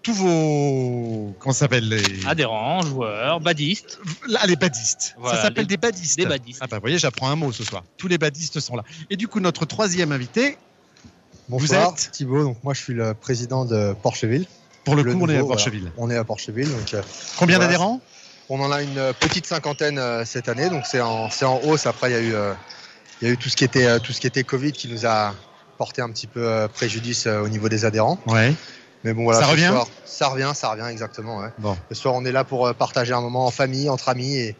Tous 0.00 0.14
vos. 0.14 1.34
Comment 1.40 1.52
s'appelle 1.52 1.88
les... 1.88 2.24
Adhérents, 2.24 2.82
joueurs, 2.82 3.40
badistes. 3.40 3.98
Là, 4.28 4.40
les 4.46 4.54
badistes. 4.54 5.16
Voilà, 5.18 5.36
ça 5.36 5.42
s'appelle 5.42 5.64
les- 5.64 5.68
des 5.68 5.76
badistes. 5.76 6.16
des 6.16 6.24
badistes. 6.24 6.60
Ah 6.62 6.68
bah, 6.68 6.76
vous 6.76 6.82
voyez, 6.82 6.98
j'apprends 6.98 7.28
un 7.28 7.36
mot 7.36 7.50
ce 7.50 7.64
soir. 7.64 7.82
Tous 7.96 8.06
les 8.06 8.16
badistes 8.16 8.60
sont 8.60 8.76
là. 8.76 8.84
Et 9.10 9.16
du 9.16 9.26
coup, 9.26 9.40
notre 9.40 9.66
troisième 9.66 10.12
invité, 10.12 10.56
Bonsoir, 11.48 11.90
êtes 11.92 12.10
Thibaut. 12.12 12.42
Donc 12.44 12.58
moi, 12.62 12.74
je 12.74 12.80
suis 12.80 12.94
le 12.94 13.14
président 13.14 13.64
de 13.64 13.94
Porcheville. 14.02 14.46
pour 14.84 14.96
le, 14.96 15.02
Le 15.02 15.14
coup, 15.14 15.20
on 15.22 15.28
est 15.28 15.38
à 15.38 15.44
Porcheville. 15.44 15.92
On 15.96 16.10
est 16.10 16.16
à 16.16 16.24
Porcheville, 16.24 16.70
donc 16.70 16.94
euh, 16.94 17.02
Combien 17.38 17.56
Voilà. 17.56 17.66
d'adhérents? 17.72 18.00
On 18.50 18.60
en 18.60 18.70
a 18.72 18.82
une 18.82 18.98
euh, 18.98 19.12
petite 19.12 19.46
cinquantaine 19.46 19.98
euh, 19.98 20.24
cette 20.24 20.48
année, 20.48 20.68
donc 20.70 20.84
c'est 20.86 21.00
en, 21.00 21.28
en 21.28 21.60
hausse. 21.64 21.86
Après, 21.86 22.10
il 22.10 22.14
y 22.14 22.16
a 22.16 22.20
eu, 22.20 22.34
euh, 22.34 22.52
y 23.22 23.26
a 23.26 23.30
eu 23.30 23.36
tout 23.36 23.48
ce 23.48 23.56
qui 23.56 23.64
était, 23.64 23.86
euh, 23.86 23.98
tout 23.98 24.12
ce 24.12 24.20
qui 24.20 24.26
était 24.26 24.44
Covid 24.44 24.72
qui 24.72 24.88
nous 24.88 25.06
a 25.06 25.34
porté 25.76 26.02
un 26.02 26.10
petit 26.10 26.26
peu 26.26 26.66
préjudice 26.74 27.26
au 27.26 27.48
niveau 27.48 27.68
des 27.68 27.84
adhérents. 27.84 28.18
Ouais. 28.26 28.52
Mais 29.04 29.12
bon, 29.14 29.24
voilà. 29.24 29.40
Ça 29.40 29.46
revient? 29.46 29.68
soir, 29.70 29.86
Ça 30.04 30.28
revient, 30.28 30.50
ça 30.54 30.70
revient 30.70 30.86
exactement. 30.90 31.38
ouais. 31.38 31.50
Bon. 31.58 31.76
Ce 31.90 31.94
soir, 31.94 32.14
on 32.14 32.24
est 32.24 32.32
là 32.32 32.42
pour 32.44 32.74
partager 32.74 33.12
un 33.12 33.20
moment 33.20 33.46
en 33.46 33.50
famille, 33.52 33.88
entre 33.88 34.08
amis 34.08 34.34
et, 34.36 34.56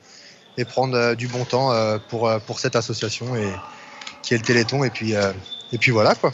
et 0.58 0.64
prendre 0.64 1.14
du 1.14 1.26
bon 1.26 1.44
temps 1.44 1.72
pour, 2.08 2.30
pour 2.46 2.60
cette 2.60 2.76
association 2.76 3.34
et 3.34 3.48
qui 4.22 4.34
est 4.34 4.38
le 4.38 4.44
Téléthon. 4.44 4.84
Et 4.84 4.90
puis, 4.90 5.14
et 5.72 5.78
puis 5.78 5.90
voilà 5.90 6.14
quoi. 6.14 6.32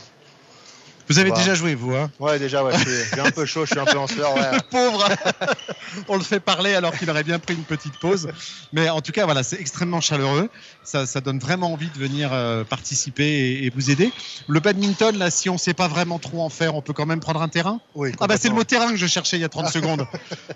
Vous 1.08 1.18
avez 1.18 1.28
Voilà. 1.28 1.42
déjà 1.44 1.54
joué, 1.54 1.74
vous 1.74 1.94
hein 1.94 2.10
Ouais, 2.18 2.38
déjà, 2.38 2.64
ouais, 2.64 2.72
je 2.76 2.78
suis- 2.78 3.10
j'ai 3.14 3.20
un 3.20 3.30
peu 3.30 3.44
chaud, 3.44 3.66
je 3.66 3.72
suis 3.72 3.78
un 3.80 3.84
peu 3.84 3.98
en 3.98 4.06
sueur. 4.06 4.34
Ouais. 4.34 4.52
Le 4.52 4.60
pauvre 4.70 5.06
On 6.08 6.16
le 6.16 6.22
fait 6.22 6.40
parler 6.40 6.74
alors 6.74 6.96
qu'il 6.96 7.08
aurait 7.10 7.22
bien 7.24 7.38
pris 7.38 7.54
une 7.54 7.64
petite 7.64 7.98
pause. 7.98 8.28
Mais 8.72 8.88
en 8.88 9.00
tout 9.00 9.12
cas, 9.12 9.24
voilà, 9.26 9.42
c'est 9.42 9.60
extrêmement 9.60 10.00
chaleureux. 10.00 10.48
Ça, 10.82 11.06
ça 11.06 11.20
donne 11.20 11.38
vraiment 11.38 11.72
envie 11.72 11.90
de 11.90 11.98
venir 11.98 12.30
euh, 12.32 12.64
participer 12.64 13.24
et, 13.26 13.66
et 13.66 13.70
vous 13.70 13.90
aider. 13.90 14.12
Le 14.48 14.60
badminton, 14.60 15.16
là, 15.16 15.30
si 15.30 15.48
on 15.50 15.54
ne 15.54 15.58
sait 15.58 15.74
pas 15.74 15.88
vraiment 15.88 16.18
trop 16.18 16.42
en 16.42 16.48
faire, 16.48 16.74
on 16.74 16.80
peut 16.82 16.92
quand 16.94 17.06
même 17.06 17.20
prendre 17.20 17.42
un 17.42 17.48
terrain 17.48 17.80
Oui, 17.94 18.12
Ah 18.20 18.26
bah 18.26 18.36
c'est 18.38 18.48
le 18.48 18.54
mot 18.54 18.64
terrain 18.64 18.90
que 18.90 18.96
je 18.96 19.06
cherchais 19.06 19.36
il 19.36 19.40
y 19.40 19.44
a 19.44 19.48
30 19.48 19.68
secondes. 19.72 20.06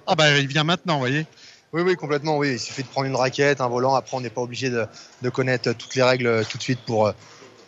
Ah 0.06 0.14
bah 0.14 0.38
il 0.38 0.46
vient 0.46 0.64
maintenant, 0.64 0.94
vous 0.94 1.00
voyez. 1.00 1.26
Oui, 1.74 1.82
oui, 1.82 1.94
complètement. 1.96 2.38
Oui, 2.38 2.52
il 2.52 2.58
suffit 2.58 2.82
de 2.82 2.88
prendre 2.88 3.06
une 3.06 3.14
raquette, 3.16 3.60
un 3.60 3.68
volant. 3.68 3.94
Après, 3.94 4.16
on 4.16 4.20
n'est 4.22 4.30
pas 4.30 4.40
obligé 4.40 4.70
de, 4.70 4.86
de 5.20 5.28
connaître 5.28 5.72
toutes 5.74 5.94
les 5.94 6.02
règles 6.02 6.44
tout 6.48 6.56
de 6.56 6.62
suite 6.62 6.80
pour, 6.86 7.06
euh, 7.08 7.12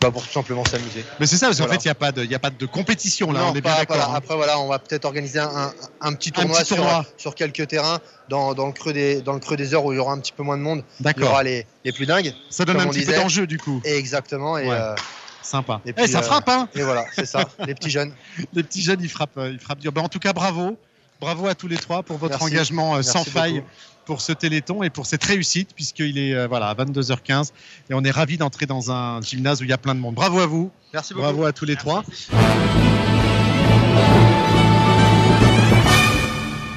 bah, 0.01 0.11
pour 0.11 0.23
tout 0.23 0.33
simplement 0.33 0.65
s'amuser. 0.65 1.05
Mais 1.19 1.27
c'est 1.27 1.37
ça, 1.37 1.47
parce 1.47 1.59
qu'en 1.59 1.65
Voilà. 1.67 1.79
fait, 1.79 1.85
il 1.85 1.89
n'y 1.89 1.93
a, 1.93 1.95
pas 1.95 2.13
de- 2.13 2.25
il 2.25 2.31
y 2.31 2.35
a 2.35 2.39
pas 2.39 2.51
de 2.51 2.67
compétition 2.67 3.33
là, 3.33 3.41
Non, 3.41 3.47
on 3.47 3.55
est 3.55 3.61
bien 3.61 3.71
pas- 3.73 3.79
d'accord. 3.81 3.97
voilà. 3.97 4.13
hein. 4.13 4.15
Après, 4.17 4.35
voilà, 4.35 4.59
on 4.61 4.69
va 4.69 4.79
peut-être 4.79 5.05
organiser 5.05 5.39
un, 5.39 5.73
un- 6.01 6.13
petit 6.15 6.33
tournoi, 6.33 6.59
petit 6.61 6.75
tournoi. 6.75 7.05
Sur, 7.05 7.21
sur 7.21 7.35
quelques 7.35 7.67
terrains 7.69 7.99
dans, 8.29 8.55
dans 8.55 8.67
le 8.67 8.73
creux 8.73 8.93
des, 8.93 9.21
dans 9.21 9.35
le 9.35 9.41
creux 9.41 9.57
des 9.57 9.75
heures 9.75 9.85
où 9.85 9.93
il 9.93 9.97
y 9.97 9.99
aura 9.99 10.13
un 10.13 10.19
petit 10.19 10.33
peu 10.33 10.43
moins 10.43 10.57
de 10.57 10.63
monde. 10.63 10.83
Il 10.99 11.03
y 11.03 11.05
D'accord. 11.05 11.31
aura 11.31 11.43
les, 11.43 11.67
les 11.85 11.93
plus 11.93 12.07
dingues. 12.07 12.33
Ça 12.49 12.65
donne 12.65 12.79
un 12.81 12.87
petit 12.87 13.01
peu 13.01 13.07
disait. 13.07 13.17
d'enjeu 13.17 13.47
du 13.47 13.59
coup. 13.59 13.81
Et 13.85 13.97
exactement. 13.97 14.57
Et, 14.59 14.67
Ouais. 14.69 14.75
euh, 14.75 14.95
Sympa. 15.43 15.81
Et 15.87 15.93
Eh, 15.97 16.07
ça 16.07 16.19
euh, 16.19 16.23
frappe, 16.23 16.49
hein 16.49 16.69
et 16.75 16.83
voilà, 16.83 17.05
c'est 17.15 17.27
ça. 17.27 17.45
les 17.67 17.75
petits 17.75 17.91
jeunes. 17.91 18.13
Les 18.53 18.63
petits 18.63 18.83
jeunes, 18.83 19.01
ils 19.03 19.09
frappent, 19.09 19.37
euh, 19.39 19.51
ils 19.51 19.59
frappent 19.59 19.79
dur. 19.81 19.91
Ben, 19.91 20.03
en 20.03 20.09
tout 20.09 20.19
cas, 20.21 20.33
bravo. 20.33 20.79
Bravo 21.21 21.47
à 21.49 21.55
tous 21.55 21.69
les 21.69 21.77
trois 21.77 22.03
pour 22.03 22.17
votre 22.17 22.39
Merci. 22.39 22.45
engagement 22.55 22.93
euh, 22.95 22.97
Merci 22.97 23.11
sans 23.11 23.25
faille 23.25 23.55
beaucoup. 23.61 23.67
pour 24.07 24.21
ce 24.23 24.33
téléthon 24.33 24.83
et 24.83 24.89
pour 24.91 25.05
cette 25.07 25.23
réussite, 25.25 25.75
puisqu'il 25.75 26.17
est 26.19 26.35
euh, 26.35 26.47
voilà, 26.47 26.69
à 26.71 26.75
22h15 26.75 27.51
et 27.91 27.95
on 27.95 28.03
est 28.05 28.11
ravis 28.11 28.39
d'entrer 28.39 28.65
dans 28.67 28.91
un 28.91 29.21
gymnase 29.21 29.61
où 29.61 29.65
il 29.65 29.71
y 29.71 29.73
a 29.75 29.79
plein 29.79 29.95
de 29.95 30.01
monde. 30.01 30.15
Bravo 30.15 30.41
à 30.41 30.47
vous, 30.47 30.71
Merci 30.95 31.13
beaucoup. 31.13 31.25
bravo 31.25 31.45
à 31.45 31.53
tous 31.53 31.67
les 31.67 31.77
trois. 31.77 32.03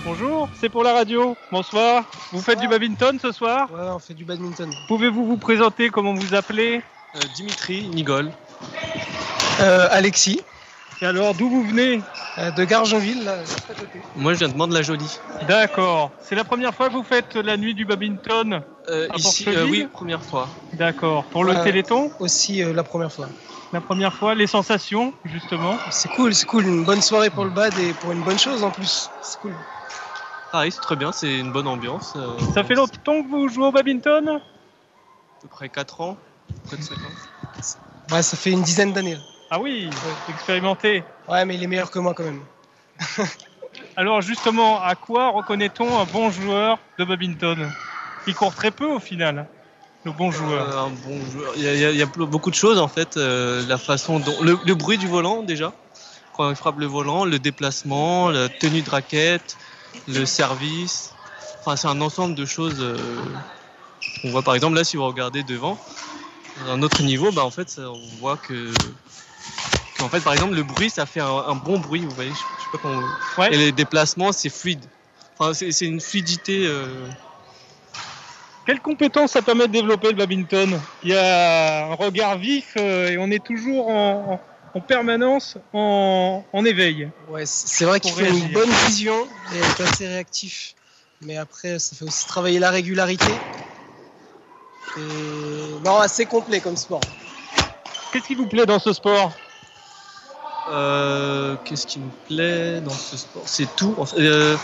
Bonjour, 0.05 0.49
c'est 0.59 0.69
pour 0.69 0.83
la 0.83 0.93
radio. 0.93 1.35
Bonsoir. 1.51 2.03
Vous 2.31 2.41
faites 2.41 2.59
du 2.59 2.67
badminton 2.67 3.17
ce 3.21 3.31
soir? 3.31 3.69
Ouais, 3.71 3.89
on 3.89 3.99
fait 3.99 4.13
du 4.13 4.25
badminton. 4.25 4.69
Pouvez-vous 4.87 5.25
vous 5.25 5.37
présenter 5.37 5.89
Comment 5.89 6.13
vous 6.13 6.35
appelez? 6.35 6.81
Euh, 7.15 7.19
Dimitri 7.35 7.87
Nigol. 7.87 8.31
Euh, 9.61 9.87
Alexis, 9.91 10.41
Et 11.03 11.05
alors, 11.05 11.33
d'où 11.33 11.49
vous 11.49 11.63
venez 11.63 12.01
euh, 12.37 12.49
de 12.51 12.63
Gargenville, 12.63 13.25
là, 13.25 13.43
juste 13.43 13.69
à 13.69 13.73
côté. 13.73 13.99
Moi, 14.15 14.31
je 14.33 14.39
viens 14.39 14.47
de 14.47 14.55
Mande-la-Jolie. 14.55 15.19
D'accord. 15.49 16.11
C'est 16.21 16.33
la 16.33 16.45
première 16.45 16.73
fois 16.73 16.87
que 16.87 16.93
vous 16.93 17.03
faites 17.03 17.35
la 17.35 17.57
nuit 17.57 17.73
du 17.73 17.83
badminton 17.83 18.61
Euh, 18.87 19.09
À 19.11 19.17
ici, 19.17 19.43
euh, 19.49 19.65
oui, 19.69 19.85
première 19.91 20.23
fois. 20.23 20.47
D'accord. 20.71 21.25
Pour 21.25 21.43
le 21.43 21.57
Euh, 21.57 21.63
téléthon 21.65 22.09
Aussi 22.19 22.63
euh, 22.63 22.71
la 22.71 22.83
première 22.85 23.11
fois. 23.11 23.27
La 23.73 23.81
première 23.81 24.13
fois, 24.13 24.33
les 24.33 24.47
sensations, 24.47 25.13
justement 25.25 25.75
C'est 25.91 26.07
cool, 26.07 26.33
c'est 26.33 26.45
cool. 26.45 26.65
Une 26.67 26.85
bonne 26.85 27.01
soirée 27.01 27.29
pour 27.29 27.43
le 27.43 27.51
bad 27.51 27.77
et 27.79 27.91
pour 27.95 28.13
une 28.13 28.21
bonne 28.23 28.39
chose 28.39 28.63
en 28.63 28.71
plus. 28.71 29.09
C'est 29.21 29.39
cool. 29.41 29.53
Pareil, 30.53 30.71
c'est 30.71 30.79
très 30.79 30.95
bien, 30.95 31.11
c'est 31.11 31.37
une 31.37 31.51
bonne 31.51 31.67
ambiance. 31.67 32.13
euh, 32.15 32.29
Ça 32.53 32.63
fait 32.63 32.75
longtemps 32.75 33.21
que 33.23 33.27
vous 33.29 33.49
jouez 33.49 33.65
au 33.65 33.71
badminton 33.73 34.29
À 34.29 34.39
peu 35.41 35.49
près 35.49 35.67
4 35.67 35.99
ans, 35.99 36.17
près 36.65 36.77
de 36.77 36.81
5 36.81 36.93
ans. 36.95 38.15
Ouais, 38.15 38.21
ça 38.23 38.37
fait 38.37 38.51
une 38.51 38.61
dizaine 38.61 38.93
d'années. 38.93 39.17
Ah 39.49 39.59
oui, 39.59 39.89
expérimenté. 40.29 41.03
Ouais, 41.27 41.45
mais 41.45 41.55
il 41.55 41.63
est 41.63 41.67
meilleur 41.67 41.91
que 41.91 41.99
moi 41.99 42.13
quand 42.13 42.23
même. 42.23 42.43
Alors 43.95 44.21
justement, 44.21 44.81
à 44.81 44.95
quoi 44.95 45.29
reconnaît-on 45.31 45.99
un 45.99 46.05
bon 46.05 46.31
joueur 46.31 46.79
de 46.97 47.05
badminton? 47.05 47.71
Il 48.25 48.33
court 48.35 48.53
très 48.55 48.71
peu 48.71 48.85
au 48.85 48.99
final, 48.99 49.47
le 50.03 50.11
bon 50.11 50.31
joueur. 50.31 50.67
Euh, 50.67 50.87
un 50.87 50.89
bon 50.89 51.29
joueur. 51.29 51.53
Il 51.55 51.63
y 51.63 51.67
a, 51.67 51.73
il 51.73 51.79
y 51.79 51.85
a- 51.85 51.91
il 51.91 51.97
y 51.97 52.01
a 52.01 52.05
beaucoup 52.05 52.49
de 52.49 52.55
choses 52.55 52.79
en 52.79 52.87
fait. 52.87 53.17
euh, 53.17 53.65
la 53.67 53.77
façon 53.77 54.19
dont. 54.19 54.41
Le, 54.41 54.57
le 54.65 54.75
bruit 54.75 54.97
du 54.97 55.07
volant 55.07 55.43
déjà, 55.43 55.73
quand 56.31 56.49
il 56.49 56.55
frappe 56.55 56.79
le 56.79 56.85
volant, 56.87 57.25
le 57.25 57.37
déplacement, 57.37 58.29
la 58.31 58.49
tenue 58.49 58.81
de 58.81 58.89
raquette, 58.89 59.57
le 60.07 60.25
service. 60.25 61.13
Enfin, 61.59 61.75
c'est 61.75 61.87
un 61.87 62.01
ensemble 62.01 62.33
de 62.35 62.45
choses. 62.45 62.77
euh, 62.79 63.21
on 64.23 64.29
voit 64.29 64.41
par 64.41 64.55
exemple 64.55 64.75
là, 64.75 64.83
si 64.83 64.97
vous 64.97 65.05
regardez 65.05 65.43
devant, 65.43 65.77
à 66.65 66.71
un 66.71 66.81
autre 66.81 67.03
niveau, 67.03 67.31
bah, 67.31 67.43
en 67.45 67.51
fait, 67.51 67.69
ça- 67.69 67.89
on 67.91 67.99
voit 68.19 68.37
que. 68.37 68.73
Qu'en 69.97 70.09
fait, 70.09 70.21
par 70.21 70.33
exemple, 70.33 70.55
le 70.55 70.63
bruit, 70.63 70.89
ça 70.89 71.05
fait 71.05 71.21
un, 71.21 71.27
un 71.27 71.55
bon 71.55 71.79
bruit, 71.79 72.01
vous 72.01 72.13
voyez. 72.13 72.31
Je, 72.31 72.35
je 72.35 72.63
sais 72.63 72.69
pas 72.71 72.77
comment. 72.77 73.01
Ouais. 73.37 73.53
Et 73.53 73.57
les 73.57 73.71
déplacements, 73.71 74.31
c'est 74.31 74.49
fluide. 74.49 74.83
Enfin, 75.37 75.53
c'est 75.53 75.71
c'est 75.71 75.85
une 75.85 76.01
fluidité. 76.01 76.65
euh, 76.67 77.07
Quelles 78.65 78.81
compétences 78.81 79.31
ça 79.31 79.41
permet 79.41 79.67
de 79.67 79.73
développer 79.73 80.09
le 80.09 80.13
badminton? 80.15 80.79
Il 81.03 81.09
y 81.09 81.15
a 81.15 81.87
un 81.87 81.95
regard 81.95 82.37
vif 82.37 82.73
euh, 82.77 83.09
et 83.09 83.17
on 83.17 83.29
est 83.31 83.43
toujours 83.43 83.89
en, 83.89 84.39
en 84.73 84.81
permanence 84.81 85.57
en, 85.73 86.43
en 86.53 86.65
éveil. 86.65 87.09
Ouais, 87.29 87.45
c'est 87.45 87.85
vrai 87.85 87.99
qu'il 87.99 88.11
faut 88.13 88.21
une 88.21 88.53
bonne 88.53 88.69
vision 88.87 89.27
et 89.53 89.57
être 89.59 89.81
assez 89.81 90.07
réactif. 90.07 90.75
Mais 91.25 91.37
après, 91.37 91.79
ça 91.79 91.95
fait 91.95 92.05
aussi 92.05 92.27
travailler 92.27 92.59
la 92.59 92.69
régularité. 92.69 93.31
Et 94.97 95.79
non, 95.83 95.97
assez 95.99 96.25
complet 96.25 96.59
comme 96.59 96.77
sport. 96.77 97.01
Qu'est-ce 98.13 98.27
qui 98.27 98.35
vous 98.35 98.45
plaît 98.47 98.65
dans 98.67 98.79
ce 98.79 98.93
sport 98.93 99.33
Euh, 100.69 101.55
Qu'est-ce 101.65 101.87
qui 101.87 101.99
me 101.99 102.09
plaît 102.27 102.79
dans 102.81 102.91
ce 102.91 103.17
sport? 103.17 103.41
C'est 103.45 103.75
tout. 103.75 103.95
En 103.97 104.05
fait, 104.05 104.19
euh, 104.19 104.55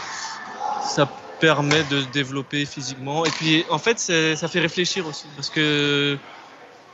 ça 0.88 1.08
permet 1.40 1.84
de 1.86 2.02
se 2.02 2.06
développer 2.08 2.66
physiquement. 2.66 3.26
Et 3.26 3.32
puis, 3.32 3.66
en 3.70 3.80
fait, 3.80 4.00
ça 4.00 4.48
fait 4.48 4.60
réfléchir 4.60 5.08
aussi. 5.08 5.26
Parce 5.36 5.50
que 5.50 6.18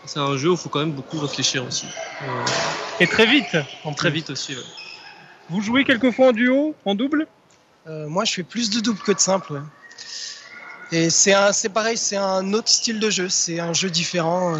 c'est 0.05 0.19
un 0.19 0.37
jeu 0.37 0.49
où 0.49 0.53
il 0.53 0.57
faut 0.57 0.69
quand 0.69 0.79
même 0.79 0.93
beaucoup 0.93 1.19
réfléchir 1.19 1.65
aussi. 1.65 1.87
Euh, 2.23 2.45
Et 2.99 3.07
très 3.07 3.25
vite. 3.25 3.57
En 3.83 3.93
très 3.93 4.09
vite 4.09 4.29
aussi. 4.29 4.53
ouais. 4.55 4.63
Vous 5.49 5.61
jouez 5.61 5.83
quelquefois 5.83 6.29
en 6.29 6.31
duo, 6.31 6.73
en 6.85 6.95
double? 6.95 7.27
Euh, 7.87 8.07
moi, 8.07 8.23
je 8.25 8.33
fais 8.33 8.43
plus 8.43 8.69
de 8.69 8.79
double 8.79 8.99
que 8.99 9.11
de 9.11 9.19
simple. 9.19 9.53
ouais. 9.53 9.59
Et 10.91 11.09
c'est 11.09 11.33
un- 11.33 11.51
c'est 11.51 11.69
pareil, 11.69 11.97
c'est 11.97 12.15
un 12.17 12.53
autre 12.53 12.69
style 12.69 12.99
de 12.99 13.09
jeu. 13.09 13.27
C'est 13.29 13.59
un 13.59 13.73
jeu 13.73 13.89
différent 13.89 14.55
euh, 14.55 14.59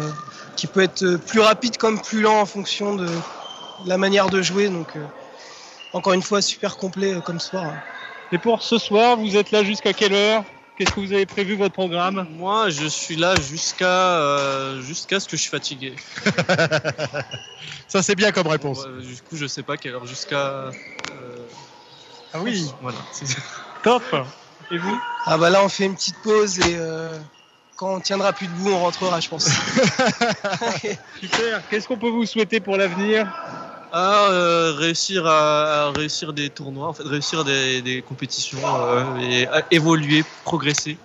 qui 0.56 0.66
peut 0.66 0.80
être 0.80 1.02
euh, 1.04 1.18
plus 1.18 1.40
rapide 1.40 1.76
comme 1.76 2.00
plus 2.00 2.20
lent 2.20 2.40
en 2.40 2.46
fonction 2.46 2.94
de 2.96 3.08
la 3.86 3.96
manière 3.96 4.28
de 4.28 4.42
jouer. 4.42 4.68
Donc, 4.68 4.96
euh, 4.96 5.06
encore 5.92 6.12
une 6.14 6.22
fois, 6.22 6.42
super 6.42 6.76
complet 6.76 7.14
euh, 7.14 7.20
comme 7.20 7.38
hein. 7.54 7.74
Et 8.32 8.38
pour 8.38 8.62
ce 8.62 8.76
soir, 8.78 9.16
vous 9.16 9.36
êtes 9.36 9.52
là 9.52 9.62
jusqu'à 9.62 9.92
quelle 9.92 10.12
heure? 10.12 10.44
Qu'est-ce 10.76 10.92
que 10.92 11.00
vous 11.00 11.12
avez 11.12 11.24
prévu 11.26 11.54
votre 11.54 11.72
programme? 11.72 12.26
Moi, 12.36 12.68
je 12.70 12.86
suis 12.86 13.16
là 13.16 13.34
jusqu'à 13.40 13.86
euh, 14.18 14.82
jusqu'à 14.82 15.20
ce 15.20 15.26
que 15.28 15.36
je 15.36 15.42
suis 15.42 15.50
fatigué. 15.50 15.94
Ça, 17.88 18.02
c'est 18.02 18.14
bien 18.16 18.32
comme 18.32 18.48
réponse. 18.48 18.86
Du 19.00 19.22
coup, 19.22 19.36
je 19.36 19.46
sais 19.46 19.62
pas 19.62 19.76
quelle 19.76 19.94
heure. 19.94 20.06
Jusqu'à. 20.06 20.36
euh, 20.36 20.70
Ah 22.32 22.40
oui, 22.42 22.74
Voilà. 22.82 22.98
c'est- 23.12 23.24
top. 23.82 24.02
Et 24.70 24.78
vous 24.78 24.98
Ah 25.26 25.38
bah 25.38 25.50
là, 25.50 25.62
on 25.64 25.68
fait 25.68 25.84
une 25.84 25.94
petite 25.94 26.16
pause 26.22 26.58
et 26.60 26.76
euh, 26.76 27.08
quand 27.76 27.94
on 27.94 28.00
tiendra 28.00 28.32
plus 28.32 28.46
debout, 28.48 28.70
on 28.70 28.80
rentrera, 28.80 29.20
je 29.20 29.28
pense. 29.28 29.48
Super. 31.20 31.62
Qu'est-ce 31.68 31.86
qu'on 31.88 31.96
peut 31.96 32.08
vous 32.10 32.26
souhaiter 32.26 32.60
pour 32.60 32.76
l'avenir? 32.76 33.26
À 33.92 34.24
euh, 34.30 34.72
réussir 34.76 35.24
à, 35.26 35.86
à 35.86 35.90
réussir 35.90 36.32
des 36.32 36.50
tournois, 36.50 36.88
en 36.88 36.92
fait, 36.92 37.04
réussir 37.04 37.44
des, 37.44 37.80
des 37.82 38.02
compétitions 38.02 38.58
euh, 38.64 39.04
et 39.20 39.46
à 39.48 39.62
évoluer, 39.70 40.24
progresser, 40.44 40.98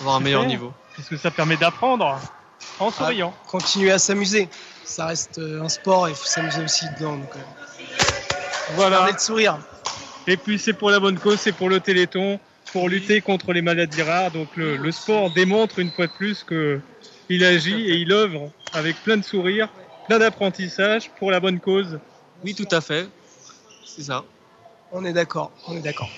avoir 0.00 0.14
un 0.16 0.18
Super. 0.18 0.24
meilleur 0.24 0.44
niveau. 0.46 0.72
Parce 0.96 1.08
que 1.08 1.16
ça 1.16 1.30
permet 1.32 1.56
d'apprendre 1.56 2.18
en 2.78 2.90
souriant. 2.90 3.34
Continuer 3.48 3.90
à 3.90 3.98
s'amuser. 3.98 4.48
Ça 4.84 5.06
reste 5.06 5.38
un 5.40 5.68
sport 5.68 6.06
et 6.06 6.12
il 6.12 6.16
faut 6.16 6.26
s'amuser 6.26 6.62
aussi 6.62 6.84
dedans. 6.98 7.16
Donc, 7.16 7.34
euh, 7.34 7.40
Voilà. 8.76 9.10
le 9.10 9.18
sourire. 9.18 9.58
Et 10.26 10.36
puis 10.36 10.58
c'est 10.58 10.72
pour 10.72 10.90
la 10.90 11.00
bonne 11.00 11.18
cause, 11.18 11.38
c'est 11.40 11.52
pour 11.52 11.68
le 11.68 11.80
Téléthon, 11.80 12.38
pour 12.74 12.88
lutter 12.88 13.20
contre 13.20 13.52
les 13.52 13.62
maladies 13.62 14.02
rares. 14.02 14.32
Donc 14.32 14.48
le, 14.56 14.76
le 14.76 14.90
sport 14.90 15.32
démontre 15.32 15.78
une 15.78 15.92
fois 15.92 16.08
de 16.08 16.12
plus 16.12 16.42
que 16.42 16.80
il 17.30 17.44
agit 17.44 17.88
et 17.88 17.94
il 17.94 18.12
œuvre 18.12 18.50
avec 18.72 18.96
plein 19.04 19.16
de 19.16 19.24
sourires, 19.24 19.68
plein 20.08 20.18
d'apprentissage 20.18 21.08
pour 21.18 21.30
la 21.30 21.38
bonne 21.38 21.60
cause. 21.60 22.00
Oui, 22.44 22.54
tout 22.54 22.68
à 22.72 22.80
fait. 22.80 23.08
C'est 23.86 24.02
ça. 24.02 24.24
On 24.90 25.04
est 25.04 25.12
d'accord. 25.12 25.52
On 25.68 25.76
est 25.76 25.80
d'accord. 25.80 26.10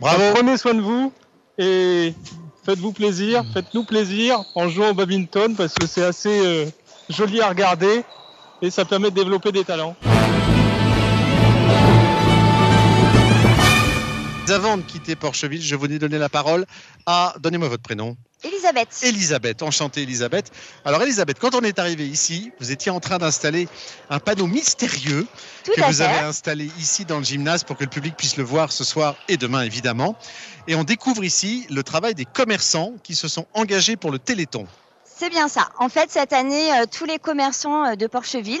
Bravo. 0.00 0.22
Prenez 0.34 0.56
soin 0.56 0.72
de 0.72 0.80
vous 0.80 1.12
et 1.58 2.14
faites-vous 2.64 2.92
plaisir, 2.92 3.44
faites-nous 3.52 3.84
plaisir 3.84 4.42
en 4.54 4.68
jouant 4.70 4.88
au 4.88 4.94
badminton 4.94 5.54
parce 5.54 5.74
que 5.74 5.86
c'est 5.86 6.04
assez 6.04 6.46
euh, 6.46 6.64
joli 7.10 7.42
à 7.42 7.48
regarder 7.50 8.04
et 8.62 8.70
ça 8.70 8.86
permet 8.86 9.10
de 9.10 9.16
développer 9.16 9.52
des 9.52 9.64
talents. 9.64 9.94
Avant 14.50 14.76
de 14.76 14.82
quitter 14.82 15.16
Porcheville, 15.16 15.62
je 15.62 15.74
vous 15.74 15.86
ai 15.86 15.98
donné 15.98 16.18
la 16.18 16.28
parole 16.28 16.66
à, 17.06 17.34
donnez-moi 17.40 17.68
votre 17.68 17.82
prénom, 17.82 18.16
Elisabeth. 18.44 19.00
Elisabeth. 19.02 19.62
Enchantée 19.62 20.02
Elisabeth. 20.02 20.52
Alors 20.84 21.02
Elisabeth, 21.02 21.38
quand 21.38 21.54
on 21.54 21.62
est 21.62 21.78
arrivé 21.78 22.06
ici, 22.06 22.52
vous 22.60 22.70
étiez 22.70 22.92
en 22.92 23.00
train 23.00 23.16
d'installer 23.18 23.68
un 24.10 24.20
panneau 24.20 24.46
mystérieux 24.46 25.26
Tout 25.64 25.72
que 25.74 25.80
vous 25.80 25.92
fait. 25.94 26.02
avez 26.02 26.18
installé 26.26 26.70
ici 26.78 27.06
dans 27.06 27.18
le 27.18 27.24
gymnase 27.24 27.64
pour 27.64 27.78
que 27.78 27.84
le 27.84 27.90
public 27.90 28.16
puisse 28.16 28.36
le 28.36 28.44
voir 28.44 28.70
ce 28.70 28.84
soir 28.84 29.16
et 29.28 29.38
demain 29.38 29.62
évidemment. 29.62 30.16
Et 30.68 30.74
on 30.74 30.84
découvre 30.84 31.24
ici 31.24 31.66
le 31.70 31.82
travail 31.82 32.14
des 32.14 32.26
commerçants 32.26 32.92
qui 33.02 33.14
se 33.14 33.28
sont 33.28 33.46
engagés 33.54 33.96
pour 33.96 34.10
le 34.10 34.18
Téléthon. 34.18 34.66
C'est 35.16 35.30
bien 35.30 35.46
ça. 35.46 35.68
En 35.78 35.88
fait, 35.88 36.10
cette 36.10 36.32
année, 36.32 36.72
euh, 36.72 36.86
tous 36.90 37.04
les 37.04 37.20
commerçants 37.20 37.86
euh, 37.86 37.94
de 37.94 38.08
Porcheville 38.08 38.58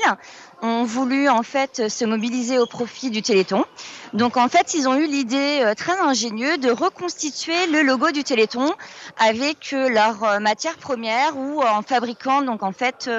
ont 0.62 0.84
voulu 0.84 1.28
en 1.28 1.42
fait 1.42 1.80
euh, 1.80 1.88
se 1.88 2.04
mobiliser 2.04 2.60
au 2.60 2.66
profit 2.66 3.10
du 3.10 3.22
Téléthon. 3.22 3.64
Donc 4.12 4.36
en 4.36 4.48
fait, 4.48 4.72
ils 4.74 4.86
ont 4.86 4.94
eu 4.94 5.06
l'idée 5.08 5.72
très 5.76 5.98
ingénieuse 5.98 6.60
de 6.60 6.70
reconstituer 6.70 7.66
le 7.66 7.82
logo 7.82 8.12
du 8.12 8.22
Téléthon 8.22 8.72
avec 9.18 9.72
leur 9.72 10.40
matière 10.40 10.76
première 10.76 11.36
ou 11.36 11.60
en 11.60 11.82
fabriquant 11.82 12.42
donc 12.42 12.62
en 12.62 12.70
fait 12.70 13.10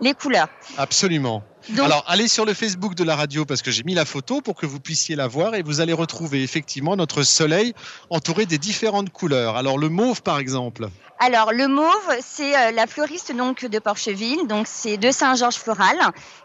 les 0.00 0.14
couleurs. 0.14 0.46
Absolument. 0.78 1.42
Donc- 1.70 1.86
Alors, 1.86 2.04
allez 2.06 2.28
sur 2.28 2.44
le 2.44 2.54
Facebook 2.54 2.94
de 2.94 3.04
la 3.04 3.16
radio 3.16 3.44
parce 3.44 3.62
que 3.62 3.70
j'ai 3.70 3.82
mis 3.82 3.94
la 3.94 4.04
photo 4.04 4.40
pour 4.40 4.54
que 4.54 4.66
vous 4.66 4.80
puissiez 4.80 5.16
la 5.16 5.26
voir 5.26 5.54
et 5.54 5.62
vous 5.62 5.80
allez 5.80 5.92
retrouver 5.92 6.42
effectivement 6.42 6.96
notre 6.96 7.22
soleil 7.22 7.74
entouré 8.10 8.46
des 8.46 8.58
différentes 8.58 9.10
couleurs. 9.10 9.56
Alors, 9.56 9.78
le 9.78 9.88
mauve, 9.88 10.22
par 10.22 10.38
exemple. 10.38 10.88
Alors 11.24 11.52
le 11.52 11.68
mauve, 11.68 12.16
c'est 12.20 12.56
euh, 12.56 12.72
la 12.72 12.88
fleuriste 12.88 13.32
donc 13.36 13.64
de 13.64 13.78
Porcheville, 13.78 14.48
donc 14.48 14.66
c'est 14.68 14.96
de 14.96 15.12
Saint-Georges 15.12 15.54
Floral, 15.54 15.96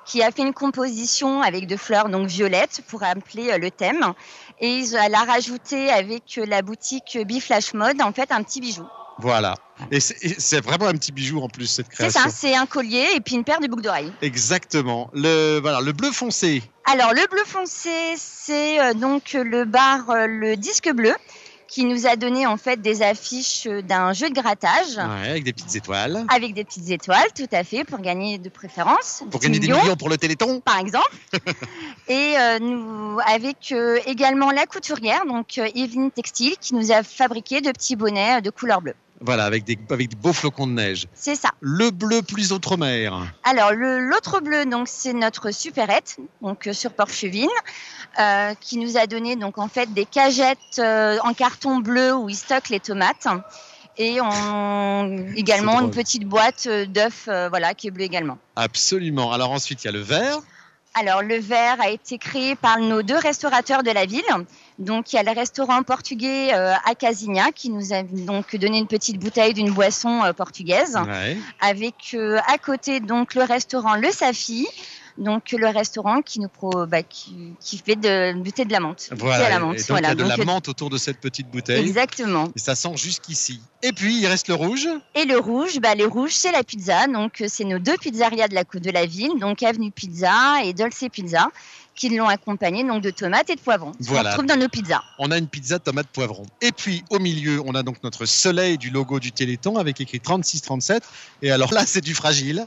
qui 0.06 0.22
a 0.22 0.30
fait 0.30 0.44
une 0.44 0.54
composition 0.54 1.42
avec 1.42 1.66
de 1.66 1.76
fleurs 1.76 2.10
donc 2.10 2.28
violettes 2.28 2.84
pour 2.88 3.02
appeler 3.02 3.50
euh, 3.50 3.58
le 3.58 3.72
thème, 3.72 4.14
et 4.62 4.84
elle 4.94 5.16
a 5.16 5.24
rajouté 5.24 5.90
avec 5.90 6.38
euh, 6.38 6.46
la 6.46 6.62
boutique 6.62 7.18
Biflash 7.26 7.74
Mode 7.74 8.04
en 8.04 8.14
fait 8.14 8.32
un 8.32 8.44
petit 8.44 8.62
bijou. 8.62 8.86
Voilà. 9.20 9.56
Et 9.92 10.00
c'est 10.00 10.40
c'est 10.40 10.64
vraiment 10.64 10.88
un 10.88 10.94
petit 10.94 11.12
bijou 11.12 11.42
en 11.42 11.50
plus, 11.50 11.68
cette 11.68 11.88
C'est 11.90 12.10
création. 12.10 12.22
ça, 12.22 12.30
c'est 12.30 12.56
un 12.56 12.66
collier 12.66 13.06
et 13.16 13.20
puis 13.20 13.36
une 13.36 13.44
paire 13.44 13.60
de 13.60 13.68
boucles 13.68 13.84
d'oreilles. 13.84 14.12
Exactement. 14.22 15.10
Le, 15.14 15.60
voilà, 15.62 15.82
le 15.82 15.92
bleu 15.92 16.12
foncé. 16.12 16.64
Alors 16.86 17.14
le 17.14 17.28
bleu 17.30 17.44
foncé, 17.46 18.16
c'est 18.18 18.80
euh, 18.80 18.94
donc 18.94 19.34
le 19.34 19.66
bar 19.66 20.10
euh, 20.10 20.26
le 20.28 20.56
disque 20.56 20.92
bleu 20.92 21.14
qui 21.68 21.84
nous 21.84 22.08
a 22.08 22.16
donné 22.16 22.48
en 22.48 22.56
fait 22.58 22.82
des 22.82 23.02
affiches 23.02 23.68
euh, 23.68 23.82
d'un 23.82 24.14
jeu 24.14 24.30
de 24.30 24.34
grattage. 24.34 24.96
Ouais, 24.96 25.30
avec 25.30 25.44
des 25.44 25.54
petites 25.54 25.76
étoiles. 25.76 26.26
Avec 26.34 26.54
des 26.54 26.64
petites 26.64 26.90
étoiles, 26.90 27.28
tout 27.36 27.50
à 27.52 27.64
fait, 27.64 27.84
pour 27.84 28.00
gagner 28.00 28.38
de 28.38 28.50
préférence. 28.50 29.24
Pour 29.30 29.42
gagner 29.42 29.60
des 29.60 29.68
million. 29.68 29.82
millions 29.82 29.98
pour 29.98 30.10
le 30.10 30.18
Téléthon. 30.18 30.62
par 30.62 30.80
exemple. 30.80 31.12
Et 32.08 32.36
euh, 32.38 32.60
nous, 32.60 33.20
avec 33.26 33.74
également 34.06 34.52
la 34.52 34.66
couturière, 34.66 35.26
donc 35.26 35.58
Evelyne 35.58 36.10
Textile, 36.10 36.56
qui 36.60 36.74
nous 36.74 36.92
a 36.92 37.04
fabriqué 37.04 37.60
de 37.60 37.72
petits 37.72 37.98
bonnets 37.98 38.42
de 38.42 38.50
couleur 38.50 38.82
bleue. 38.82 38.96
Voilà, 39.20 39.46
avec 39.46 39.64
des, 39.64 39.78
avec 39.90 40.10
des 40.10 40.16
beaux 40.16 40.34
flocons 40.34 40.68
de 40.68 40.74
neige. 40.74 41.08
C'est 41.14 41.36
ça. 41.36 41.50
Le 41.60 41.90
bleu 41.90 42.22
plus 42.22 42.52
outre-mer. 42.52 43.34
Alors 43.44 43.72
l'autre 43.74 44.42
bleu, 44.42 44.66
donc 44.66 44.88
c'est 44.88 45.14
notre 45.14 45.52
supérette, 45.52 46.18
donc 46.42 46.68
euh, 46.68 46.74
sur 46.74 46.94
Porcheville, 46.94 47.50
euh, 48.20 48.54
qui 48.62 48.78
nous 48.78 48.98
a 48.98 49.08
donné 49.08 49.36
donc 49.36 49.58
en 49.58 49.68
fait 49.68 49.92
des 49.94 50.06
cagettes 50.06 50.58
euh, 50.80 51.18
en 51.24 51.34
carton 51.34 51.80
bleu 51.80 52.16
où 52.16 52.30
ils 52.30 52.36
stockent 52.36 52.70
les 52.70 52.80
tomates. 52.80 53.28
Et 53.98 54.20
on, 54.22 55.26
également 55.36 55.82
une 55.82 55.92
petite 55.92 56.26
boîte 56.26 56.68
d'œufs, 56.68 57.26
euh, 57.28 57.50
voilà, 57.50 57.74
qui 57.74 57.88
est 57.88 57.92
bleue 57.92 58.04
également. 58.04 58.38
Absolument. 58.56 59.32
Alors 59.32 59.52
ensuite, 59.52 59.84
il 59.84 59.88
y 59.88 59.90
a 59.90 59.94
le 59.94 60.02
vert. 60.02 60.40
Alors, 61.00 61.22
le 61.22 61.38
verre 61.38 61.80
a 61.80 61.90
été 61.90 62.18
créé 62.18 62.56
par 62.56 62.80
nos 62.80 63.04
deux 63.04 63.18
restaurateurs 63.18 63.84
de 63.84 63.92
la 63.92 64.08
ville. 64.08 64.24
Donc 64.80 65.12
il 65.12 65.16
y 65.16 65.20
a 65.20 65.24
le 65.24 65.32
restaurant 65.32 65.82
portugais 65.84 66.54
euh, 66.54 66.74
à 66.86 66.94
Casinha 66.96 67.52
qui 67.52 67.70
nous 67.70 67.94
a 67.94 68.04
donc 68.04 68.56
donné 68.56 68.78
une 68.78 68.88
petite 68.88 69.20
bouteille 69.20 69.54
d'une 69.54 69.72
boisson 69.72 70.24
euh, 70.24 70.34
portugaise. 70.34 70.98
Ouais. 71.08 71.38
Avec 71.62 71.96
euh, 72.14 72.38
à 72.48 72.58
côté 72.58 73.00
donc 73.00 73.34
le 73.34 73.44
restaurant 73.44 73.96
Le 73.96 74.12
Safi. 74.12 74.68
Donc 75.18 75.52
le 75.52 75.68
restaurant 75.68 76.22
qui 76.22 76.40
nous 76.40 76.48
pro, 76.48 76.86
bah, 76.86 77.02
qui, 77.02 77.54
qui 77.60 77.80
fait 77.80 77.96
de, 77.96 78.40
thé 78.52 78.66
de 78.66 78.72
la 78.72 78.80
menthe. 78.80 79.08
À 79.10 79.16
la 79.16 79.20
Voilà. 79.20 79.60
menthe, 79.60 79.78
Et 79.78 79.80
donc, 79.80 79.88
voilà. 79.90 80.10
il 80.10 80.10
y 80.10 80.12
a 80.12 80.16
de 80.16 80.30
Donc, 80.30 80.38
la 80.38 80.46
menthe 80.46 80.68
autour 80.70 80.92
de 80.92 80.98
cette 81.00 81.20
petite 81.20 81.50
bouteille. 81.50 81.80
Exactement. 81.82 82.50
Et 82.56 82.60
ça 82.60 82.76
sent 82.76 82.96
jusqu'ici. 82.98 83.60
Et 83.82 83.94
puis, 83.94 84.16
il 84.20 84.28
reste 84.28 84.48
le 84.48 84.54
rouge. 84.54 84.88
Et 85.16 85.26
le 85.26 85.40
rouge, 85.40 85.80
bah, 85.80 85.96
le 85.96 86.06
rouge, 86.06 86.34
c'est 86.36 86.52
la 86.52 86.64
pizza. 86.64 87.08
Donc, 87.08 87.44
c'est 87.48 87.64
nos 87.64 87.80
deux 87.80 87.98
pizzerias 87.98 88.48
de 88.48 88.54
la, 88.54 88.64
de 88.64 88.92
la 88.92 89.08
ville, 89.08 89.40
donc 89.40 89.64
Avenue 89.64 89.90
Pizza 89.90 90.62
et 90.64 90.74
Dolce 90.74 91.06
Pizza, 91.12 91.50
qui 91.98 92.10
l'ont 92.10 92.30
accompagné 92.30 92.84
donc 92.84 93.02
de 93.02 93.10
tomates 93.10 93.50
et 93.50 93.56
de 93.56 93.60
poivrons. 93.60 93.92
Voilà. 94.00 94.30
retrouve 94.30 94.46
dans 94.46 94.56
nos 94.56 94.70
pizzas. 94.70 95.04
On 95.18 95.32
a 95.32 95.38
une 95.38 95.48
pizza 95.48 95.80
tomate 95.80 96.08
poivron. 96.08 96.44
Et 96.62 96.72
puis, 96.72 97.04
au 97.10 97.20
milieu, 97.20 97.62
on 97.66 97.74
a 97.76 97.84
donc 97.84 98.02
notre 98.04 98.26
soleil 98.26 98.78
du 98.78 98.92
logo 98.92 99.20
du 99.20 99.32
Téléthon 99.32 99.78
avec 99.78 100.00
écrit 100.00 100.20
3637. 100.20 101.04
Et 101.42 101.52
alors 101.52 101.74
là, 101.74 101.86
c'est 101.86 102.02
du 102.02 102.14
fragile. 102.14 102.66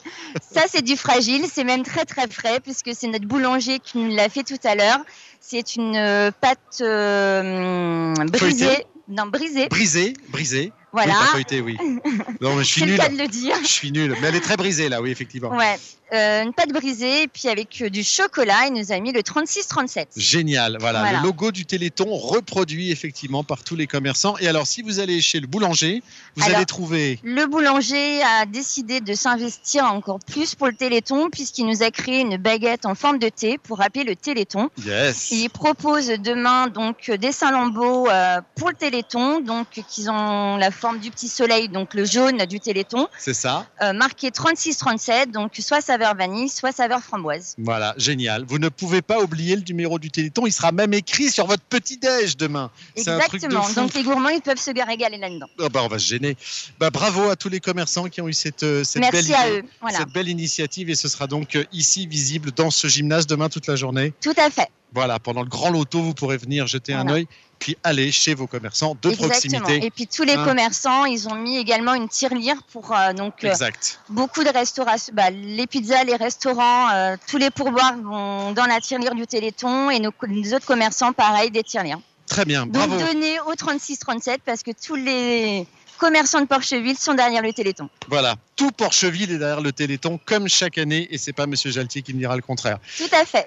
Ça, 0.53 0.63
c'est 0.69 0.83
du 0.83 0.97
fragile. 0.97 1.45
C'est 1.51 1.65
même 1.65 1.85
très, 1.85 2.05
très 2.05 2.29
frais, 2.29 2.59
puisque 2.61 2.91
c'est 2.93 3.07
notre 3.07 3.27
boulanger 3.27 3.79
qui 3.79 3.99
nous 3.99 4.15
l'a 4.15 4.29
fait 4.29 4.43
tout 4.43 4.59
à 4.65 4.75
l'heure. 4.75 4.99
C'est 5.41 5.77
une 5.77 5.97
euh, 5.97 6.31
pâte 6.33 6.81
euh, 6.81 8.13
brisée. 8.15 8.67
Feuilletée. 8.67 8.87
Non, 9.09 9.27
brisée. 9.27 9.69
Brisé, 9.69 10.13
brisé. 10.29 10.73
Voilà. 10.93 11.13
Oui, 11.13 11.19
pas 11.19 11.33
feuilleté, 11.33 11.61
oui. 11.61 11.77
Non, 12.41 12.57
mais 12.57 12.65
je 12.65 12.69
suis 12.69 12.81
C'est 12.81 12.87
le 12.87 12.93
nul. 12.93 13.01
cas 13.01 13.09
de 13.09 13.17
le 13.19 13.29
dire. 13.29 13.57
Je 13.63 13.69
suis 13.69 13.93
nul. 13.93 14.17
Mais 14.21 14.29
elle 14.29 14.37
est 14.37 14.41
très 14.41 14.57
brisée, 14.57 14.89
là, 14.89 15.01
oui, 15.01 15.11
effectivement. 15.11 15.51
Ouais. 15.51 15.79
Euh, 16.13 16.43
une 16.43 16.53
pâte 16.53 16.71
brisée, 16.71 17.29
puis 17.29 17.49
avec 17.49 17.81
euh, 17.83 17.89
du 17.89 18.03
chocolat, 18.03 18.67
il 18.67 18.73
nous 18.73 18.91
a 18.91 18.99
mis 18.99 19.13
le 19.13 19.21
36-37. 19.21 20.07
Génial, 20.17 20.77
voilà. 20.81 21.03
Voilà. 21.03 21.19
Le 21.19 21.25
logo 21.25 21.53
du 21.53 21.67
Téléthon 21.67 22.17
reproduit 22.17 22.91
effectivement 22.91 23.45
par 23.45 23.63
tous 23.63 23.77
les 23.77 23.87
commerçants. 23.87 24.37
Et 24.41 24.49
alors, 24.49 24.67
si 24.67 24.83
vous 24.83 24.99
allez 24.99 25.21
chez 25.21 25.39
le 25.39 25.47
boulanger, 25.47 26.03
vous 26.35 26.43
Alors, 26.43 26.57
allez 26.57 26.67
trouver. 26.67 27.21
Le 27.23 27.47
boulanger 27.47 28.23
a 28.25 28.45
décidé 28.45 29.01
de 29.01 29.15
s'investir 29.15 29.85
encore 29.85 30.19
plus 30.19 30.57
pour 30.57 30.67
le 30.67 30.73
Téléthon, 30.73 31.31
puisqu'il 31.31 31.67
nous 31.67 31.85
a 31.85 31.93
créé 31.93 32.21
une 32.23 32.39
baguette 32.39 32.87
en 32.87 32.97
forme 32.97 33.21
de 33.21 33.29
thé 33.29 33.59
pour 33.59 33.79
rappeler 33.79 34.03
le 34.03 34.17
Téléthon. 34.17 34.69
Yes. 34.85 35.31
Il 35.31 35.49
propose 35.49 36.09
demain 36.09 36.67
donc 36.67 37.09
des 37.09 37.31
Saint-Lambeau 37.31 38.09
euh, 38.09 38.41
pour 38.57 38.71
le 38.71 38.75
Téléthon, 38.75 39.39
donc 39.41 39.69
qui 39.89 40.09
ont 40.09 40.57
la 40.57 40.73
forme 40.81 40.99
du 40.99 41.11
petit 41.11 41.29
soleil, 41.29 41.69
donc 41.69 41.95
le 41.95 42.05
jaune 42.05 42.39
du 42.47 42.59
Téléthon, 42.61 43.07
C'est 43.19 43.35
ça. 43.35 43.67
euh, 43.83 43.93
marqué 43.93 44.31
36-37, 44.31 45.31
donc 45.31 45.53
soit 45.61 45.81
saveur 45.81 46.15
vanille, 46.15 46.49
soit 46.49 46.73
saveur 46.73 47.01
framboise. 47.03 47.55
Voilà, 47.59 47.95
génial. 47.97 48.45
Vous 48.47 48.59
ne 48.59 48.69
pouvez 48.69 49.03
pas 49.03 49.21
oublier 49.21 49.57
le 49.57 49.63
numéro 49.63 49.99
du 49.99 50.11
Téléthon. 50.11 50.47
Il 50.47 50.53
sera 50.53 50.73
même 50.73 50.95
écrit 50.95 51.31
sur 51.31 51.47
votre 51.47 51.63
petit 51.63 51.99
déj 51.99 52.37
demain. 52.37 52.71
Exactement. 52.97 53.69
Donc 53.77 53.95
les 53.95 54.03
gourmands, 54.03 54.31
ils 54.31 54.41
peuvent 54.41 54.57
se 54.59 54.71
régaler 54.71 55.19
là-dedans. 55.19 55.47
Ah 55.61 55.69
bah, 55.69 55.83
on 55.85 55.89
va 55.89 55.99
se 55.99 56.07
gêner. 56.07 56.37
Bah, 56.79 56.91
bravo 56.91 57.29
à 57.29 57.37
tous 57.37 57.49
les 57.49 57.61
commerçants 57.61 58.09
qui 58.09 58.21
ont 58.21 58.29
eu 58.29 58.33
cette, 58.33 58.63
euh, 58.63 58.83
cette 58.85 59.03
Merci 59.03 59.29
belle 59.29 59.35
à 59.37 59.49
idée, 59.49 59.59
eux. 59.59 59.63
Voilà. 59.81 59.99
cette 59.99 60.13
belle 60.13 60.29
initiative 60.29 60.89
et 60.91 60.95
ce 60.95 61.09
sera 61.09 61.27
donc 61.27 61.57
euh, 61.57 61.65
ici 61.73 62.07
visible 62.07 62.51
dans 62.53 62.71
ce 62.71 62.87
gymnase 62.87 63.27
demain 63.27 63.49
toute 63.49 63.67
la 63.67 63.77
journée. 63.77 64.15
Tout 64.23 64.35
à 64.37 64.49
fait. 64.51 64.69
Voilà, 64.95 65.19
pendant 65.19 65.43
le 65.43 65.49
grand 65.49 65.71
loto, 65.71 66.01
vous 66.03 66.15
pourrez 66.15 66.37
venir 66.37 66.67
jeter 66.67 66.93
un 66.95 67.09
œil 67.09 67.27
puis 67.61 67.77
aller 67.85 68.11
chez 68.11 68.33
vos 68.33 68.47
commerçants 68.47 68.97
de 69.03 69.11
Exactement. 69.11 69.59
proximité. 69.61 69.87
Et 69.87 69.91
puis 69.91 70.07
tous 70.07 70.23
les 70.23 70.33
Hein. 70.33 70.45
commerçants, 70.47 71.05
ils 71.05 71.29
ont 71.29 71.35
mis 71.35 71.59
également 71.59 71.93
une 71.93 72.09
tirelire 72.09 72.57
pour 72.73 72.97
euh, 72.97 73.13
donc 73.13 73.45
euh, 73.45 73.51
Exact. 73.51 74.01
beaucoup 74.09 74.43
de 74.43 74.49
restauration. 74.49 75.13
Bah, 75.15 75.29
les 75.31 75.67
pizzas, 75.67 76.05
les 76.05 76.17
restaurants, 76.17 76.89
euh, 76.91 77.17
tous 77.29 77.37
les 77.37 77.51
pourboires 77.51 77.97
vont 78.03 78.53
dans 78.53 78.65
la 78.65 78.81
tirelire 78.81 79.15
du 79.15 79.27
Téléthon 79.27 79.91
et 79.91 80.01
nos, 80.01 80.11
les 80.27 80.55
autres 80.55 80.65
commerçants, 80.65 81.13
pareil, 81.13 81.51
des 81.51 81.63
tirelires. 81.63 82.01
Très 82.27 82.47
bien, 82.47 82.65
Donc 82.65 82.89
bravo. 82.89 82.97
donnez 82.99 83.39
au 83.41 83.53
36-37 83.53 84.39
parce 84.47 84.63
que 84.63 84.71
tous 84.71 84.95
les 84.95 85.67
commerçants 85.99 86.41
de 86.41 86.47
Porcheville 86.47 86.97
sont 86.97 87.13
derrière 87.13 87.43
le 87.43 87.53
Téléthon. 87.53 87.91
Voilà, 88.09 88.37
tout 88.57 88.71
Porcheville 88.71 89.33
est 89.33 89.39
derrière 89.39 89.61
le 89.61 89.73
Téléthon 89.73 90.19
comme 90.25 90.49
chaque 90.49 90.79
année 90.79 91.09
et 91.11 91.19
c'est 91.19 91.35
pas 91.35 91.47
Monsieur 91.47 91.71
Jaltier 91.71 92.01
qui 92.01 92.15
me 92.15 92.19
dira 92.21 92.37
le 92.37 92.43
contraire. 92.43 92.79
Tout 92.97 93.05
à 93.13 93.27
fait. 93.27 93.45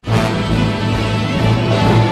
Thank 1.76 1.98
you. 1.98 2.03